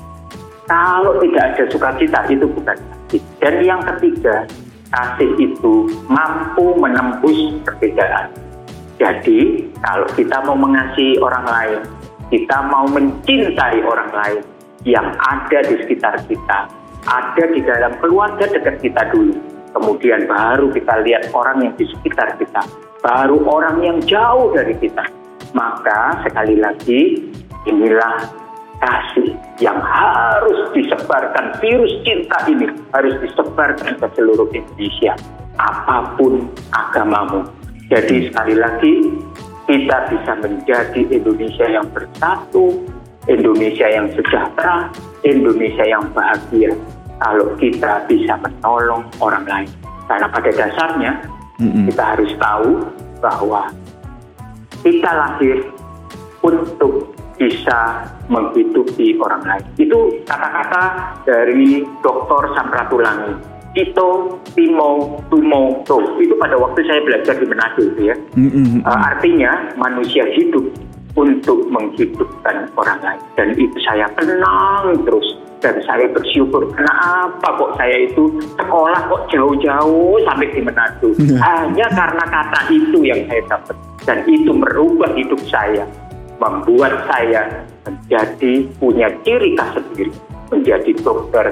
Kalau 0.70 1.18
tidak 1.18 1.44
ada 1.56 1.64
sukacita 1.74 2.20
itu 2.30 2.46
bukan 2.46 2.78
kasih. 2.78 3.22
Dan 3.42 3.56
yang 3.66 3.82
ketiga, 3.82 4.46
kasih 4.89 5.32
itu 5.38 5.89
mampu 6.10 6.73
menembus 6.78 7.58
perbedaan. 7.65 8.34
Jadi 8.99 9.69
kalau 9.80 10.08
kita 10.17 10.43
mau 10.43 10.58
mengasihi 10.60 11.21
orang 11.23 11.45
lain, 11.47 11.80
kita 12.30 12.58
mau 12.67 12.86
mencintai 12.89 13.80
orang 13.86 14.12
lain 14.12 14.41
yang 14.84 15.08
ada 15.17 15.60
di 15.65 15.75
sekitar 15.86 16.19
kita, 16.28 16.67
ada 17.08 17.43
di 17.47 17.63
dalam 17.63 17.95
keluarga 18.04 18.45
dekat 18.49 18.84
kita 18.84 19.08
dulu. 19.15 19.36
Kemudian 19.69 20.25
baru 20.25 20.73
kita 20.73 21.06
lihat 21.06 21.30
orang 21.32 21.63
yang 21.63 21.73
di 21.78 21.86
sekitar 21.88 22.36
kita, 22.41 22.65
baru 22.99 23.39
orang 23.47 23.80
yang 23.86 23.97
jauh 24.04 24.52
dari 24.52 24.75
kita. 24.75 25.06
Maka 25.56 26.21
sekali 26.25 26.60
lagi 26.60 27.32
inilah 27.65 28.49
kasih 28.80 29.36
yang 29.60 29.80
harus 29.84 30.72
disebarkan 30.72 31.52
virus 31.60 31.94
cinta 32.08 32.38
ini 32.48 32.68
harus 32.96 33.15
disebarkan 33.20 34.00
ke 34.00 34.08
seluruh 34.15 34.48
Indonesia 34.56 35.13
apa 35.60 36.15
pun 36.15 36.48
agamamu 36.72 37.44
jadi 37.92 38.32
sekali 38.32 38.56
lagi 38.56 38.94
kita 39.68 39.98
bisa 40.10 40.32
menjadi 40.39 41.02
Indonesia 41.12 41.68
yang 41.68 41.86
bersatu 41.92 42.80
Indonesia 43.28 43.86
yang 43.86 44.08
sejahtera 44.15 44.88
Indonesia 45.28 45.84
yang 45.84 46.08
bahagia 46.15 46.72
kalau 47.20 47.52
kita 47.60 48.08
bisa 48.08 48.39
menolong 48.39 49.04
orang 49.20 49.44
lain 49.44 49.70
karena 50.08 50.28
pada 50.32 50.50
dasarnya 50.56 51.12
Mm-mm. 51.60 51.92
kita 51.92 52.04
harus 52.15 52.32
tahu 52.39 52.72
bahwa 53.20 53.68
kita 54.80 55.12
lahir 55.12 55.60
untuk 56.39 57.12
bisa 57.39 58.04
menghidupi 58.28 59.15
orang 59.17 59.41
lain. 59.47 59.65
Itu 59.80 60.19
kata-kata 60.28 60.84
dari 61.23 61.88
Dr. 62.04 62.52
Samratulangi. 62.54 63.34
Ito, 63.80 64.41
Timo, 64.54 65.23
Tumo, 65.32 65.82
To. 65.88 66.19
Itu 66.19 66.36
pada 66.36 66.60
waktu 66.60 66.84
saya 66.84 66.99
belajar 67.06 67.39
di 67.39 67.45
Manado 67.47 67.82
itu 67.86 68.12
ya. 68.12 68.15
Mm-mm. 68.36 68.84
Uh, 68.84 68.99
artinya 69.15 69.71
manusia 69.80 70.28
hidup 70.36 70.67
untuk 71.15 71.69
menghidupkan 71.71 72.67
orang 72.75 72.99
lain. 72.99 73.21
Dan 73.39 73.47
itu 73.56 73.78
saya 73.88 74.12
kenang 74.19 74.99
terus. 75.08 75.39
Dan 75.60 75.75
saya 75.84 76.08
bersyukur, 76.15 76.71
kenapa 76.71 77.52
kok 77.60 77.75
saya 77.75 78.08
itu 78.08 78.32
sekolah 78.56 79.12
kok 79.12 79.28
jauh-jauh 79.28 80.15
sampai 80.23 80.47
di 80.56 80.63
Manado. 80.63 81.12
Hanya 81.45 81.88
karena 81.91 82.23
kata 82.32 82.60
itu 82.71 83.04
yang 83.04 83.28
saya 83.28 83.43
dapat. 83.47 83.75
Dan 84.08 84.23
itu 84.28 84.56
merubah 84.56 85.12
hidup 85.19 85.39
saya. 85.52 85.84
Membuat 86.39 87.06
saya 87.12 87.67
menjadi 87.84 88.63
punya 88.80 89.12
ciri 89.28 89.60
khas 89.60 89.75
sendiri. 89.75 90.12
Menjadi 90.49 90.91
dokter 91.04 91.45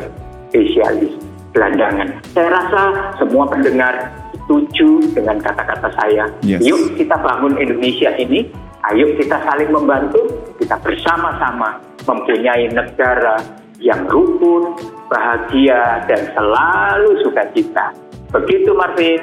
spesialis 0.49 1.13
gelandangan. 1.51 2.07
Saya 2.31 2.49
rasa 2.49 2.81
semua 3.19 3.45
pendengar 3.51 3.93
setuju 4.33 5.03
dengan 5.11 5.37
kata-kata 5.43 5.91
saya. 5.99 6.31
Yes. 6.45 6.63
Yuk 6.63 6.95
kita 6.95 7.19
bangun 7.19 7.59
Indonesia 7.59 8.15
ini, 8.15 8.47
ayo 8.93 9.11
kita 9.19 9.43
saling 9.43 9.69
membantu, 9.73 10.23
kita 10.55 10.79
bersama-sama 10.79 11.83
mempunyai 12.07 12.71
negara 12.71 13.43
yang 13.83 14.07
rukun, 14.07 14.73
bahagia, 15.11 16.01
dan 16.07 16.21
selalu 16.33 17.21
sukacita. 17.27 17.93
Begitu 18.33 18.71
Marvin. 18.73 19.21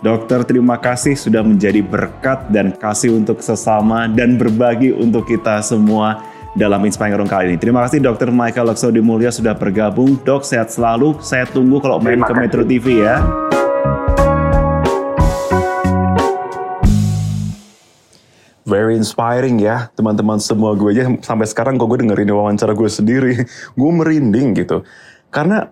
Dokter, 0.00 0.40
terima 0.48 0.80
kasih 0.80 1.12
sudah 1.12 1.44
menjadi 1.44 1.84
berkat 1.84 2.48
dan 2.48 2.72
kasih 2.72 3.20
untuk 3.20 3.44
sesama 3.44 4.08
dan 4.08 4.40
berbagi 4.40 4.96
untuk 4.96 5.28
kita 5.28 5.60
semua 5.60 6.24
dalam 6.56 6.80
Inspiring 6.88 7.20
Room 7.20 7.28
kali 7.28 7.52
ini. 7.52 7.60
Terima 7.60 7.84
kasih 7.84 8.00
Dokter 8.00 8.32
Michael 8.32 8.72
Laksodi 8.72 9.04
Mulya 9.04 9.28
sudah 9.28 9.52
bergabung. 9.52 10.16
Dok, 10.24 10.40
sehat 10.40 10.72
selalu. 10.72 11.20
Saya 11.20 11.44
tunggu 11.44 11.84
kalau 11.84 12.00
main 12.00 12.16
Terima 12.16 12.24
ke 12.24 12.32
kasih. 12.32 12.40
Metro 12.40 12.62
TV 12.64 12.86
ya. 13.04 13.20
Very 18.64 18.96
inspiring 18.96 19.60
ya 19.60 19.92
teman-teman 19.92 20.40
semua 20.40 20.72
gue 20.80 20.96
aja 20.96 21.12
sampai 21.20 21.44
sekarang 21.44 21.76
kok 21.76 21.92
gue 21.92 22.08
dengerin 22.08 22.32
wawancara 22.32 22.72
gue 22.72 22.88
sendiri 22.88 23.44
gue 23.78 23.90
merinding 23.92 24.56
gitu 24.56 24.80
karena 25.28 25.68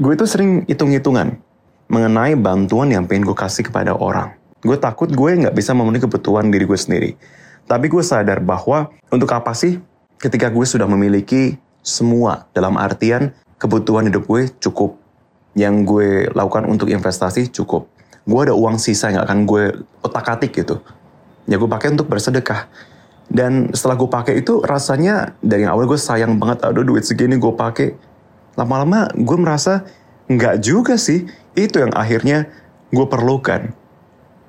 gue 0.00 0.12
itu 0.16 0.24
sering 0.24 0.64
hitung-hitungan 0.64 1.45
mengenai 1.86 2.34
bantuan 2.34 2.90
yang 2.90 3.04
pengen 3.06 3.26
gue 3.26 3.36
kasih 3.36 3.66
kepada 3.66 3.94
orang. 3.94 4.34
Gue 4.62 4.74
takut 4.78 5.06
gue 5.06 5.30
nggak 5.46 5.54
bisa 5.54 5.72
memenuhi 5.72 6.02
kebutuhan 6.02 6.50
diri 6.50 6.66
gue 6.66 6.78
sendiri. 6.78 7.10
Tapi 7.66 7.86
gue 7.90 8.02
sadar 8.02 8.42
bahwa 8.42 8.90
untuk 9.10 9.30
apa 9.34 9.54
sih 9.54 9.78
ketika 10.18 10.50
gue 10.50 10.66
sudah 10.66 10.86
memiliki 10.86 11.58
semua 11.82 12.50
dalam 12.50 12.74
artian 12.78 13.34
kebutuhan 13.62 14.10
hidup 14.10 14.26
gue 14.26 14.50
cukup 14.58 14.98
yang 15.54 15.86
gue 15.86 16.30
lakukan 16.34 16.66
untuk 16.66 16.90
investasi 16.90 17.50
cukup. 17.54 17.86
Gue 18.26 18.50
ada 18.50 18.54
uang 18.58 18.78
sisa 18.82 19.14
yang 19.14 19.22
akan 19.22 19.46
gue 19.46 19.64
otak-atik 20.02 20.50
gitu 20.52 20.82
ya 21.46 21.56
gue 21.56 21.70
pakai 21.70 21.94
untuk 21.94 22.10
bersedekah. 22.10 22.68
Dan 23.26 23.74
setelah 23.74 23.98
gue 23.98 24.06
pakai 24.06 24.34
itu 24.38 24.62
rasanya 24.62 25.34
dari 25.42 25.66
awal 25.66 25.90
gue 25.90 25.98
sayang 25.98 26.38
banget 26.38 26.62
aduh 26.62 26.86
duit 26.86 27.02
segini 27.02 27.38
gue 27.38 27.54
pakai. 27.54 27.94
Lama-lama 28.54 29.10
gue 29.14 29.38
merasa 29.38 29.82
Nggak 30.26 30.56
juga 30.62 30.94
sih, 30.98 31.26
itu 31.54 31.76
yang 31.78 31.94
akhirnya 31.94 32.50
gue 32.90 33.06
perlukan. 33.06 33.70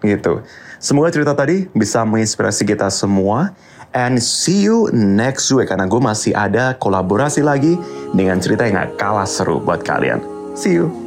Gitu. 0.02 0.46
Semoga 0.78 1.10
cerita 1.10 1.34
tadi 1.34 1.66
bisa 1.74 2.06
menginspirasi 2.06 2.66
kita 2.66 2.90
semua. 2.94 3.54
And 3.96 4.20
see 4.20 4.68
you 4.68 4.92
next 4.94 5.50
week, 5.56 5.72
karena 5.72 5.88
gue 5.88 6.02
masih 6.02 6.36
ada 6.36 6.76
kolaborasi 6.76 7.42
lagi 7.42 7.80
dengan 8.12 8.38
cerita 8.38 8.68
yang 8.68 8.84
gak 8.84 9.00
kalah 9.00 9.26
seru 9.26 9.64
buat 9.64 9.82
kalian. 9.82 10.22
See 10.54 10.76
you! 10.76 11.07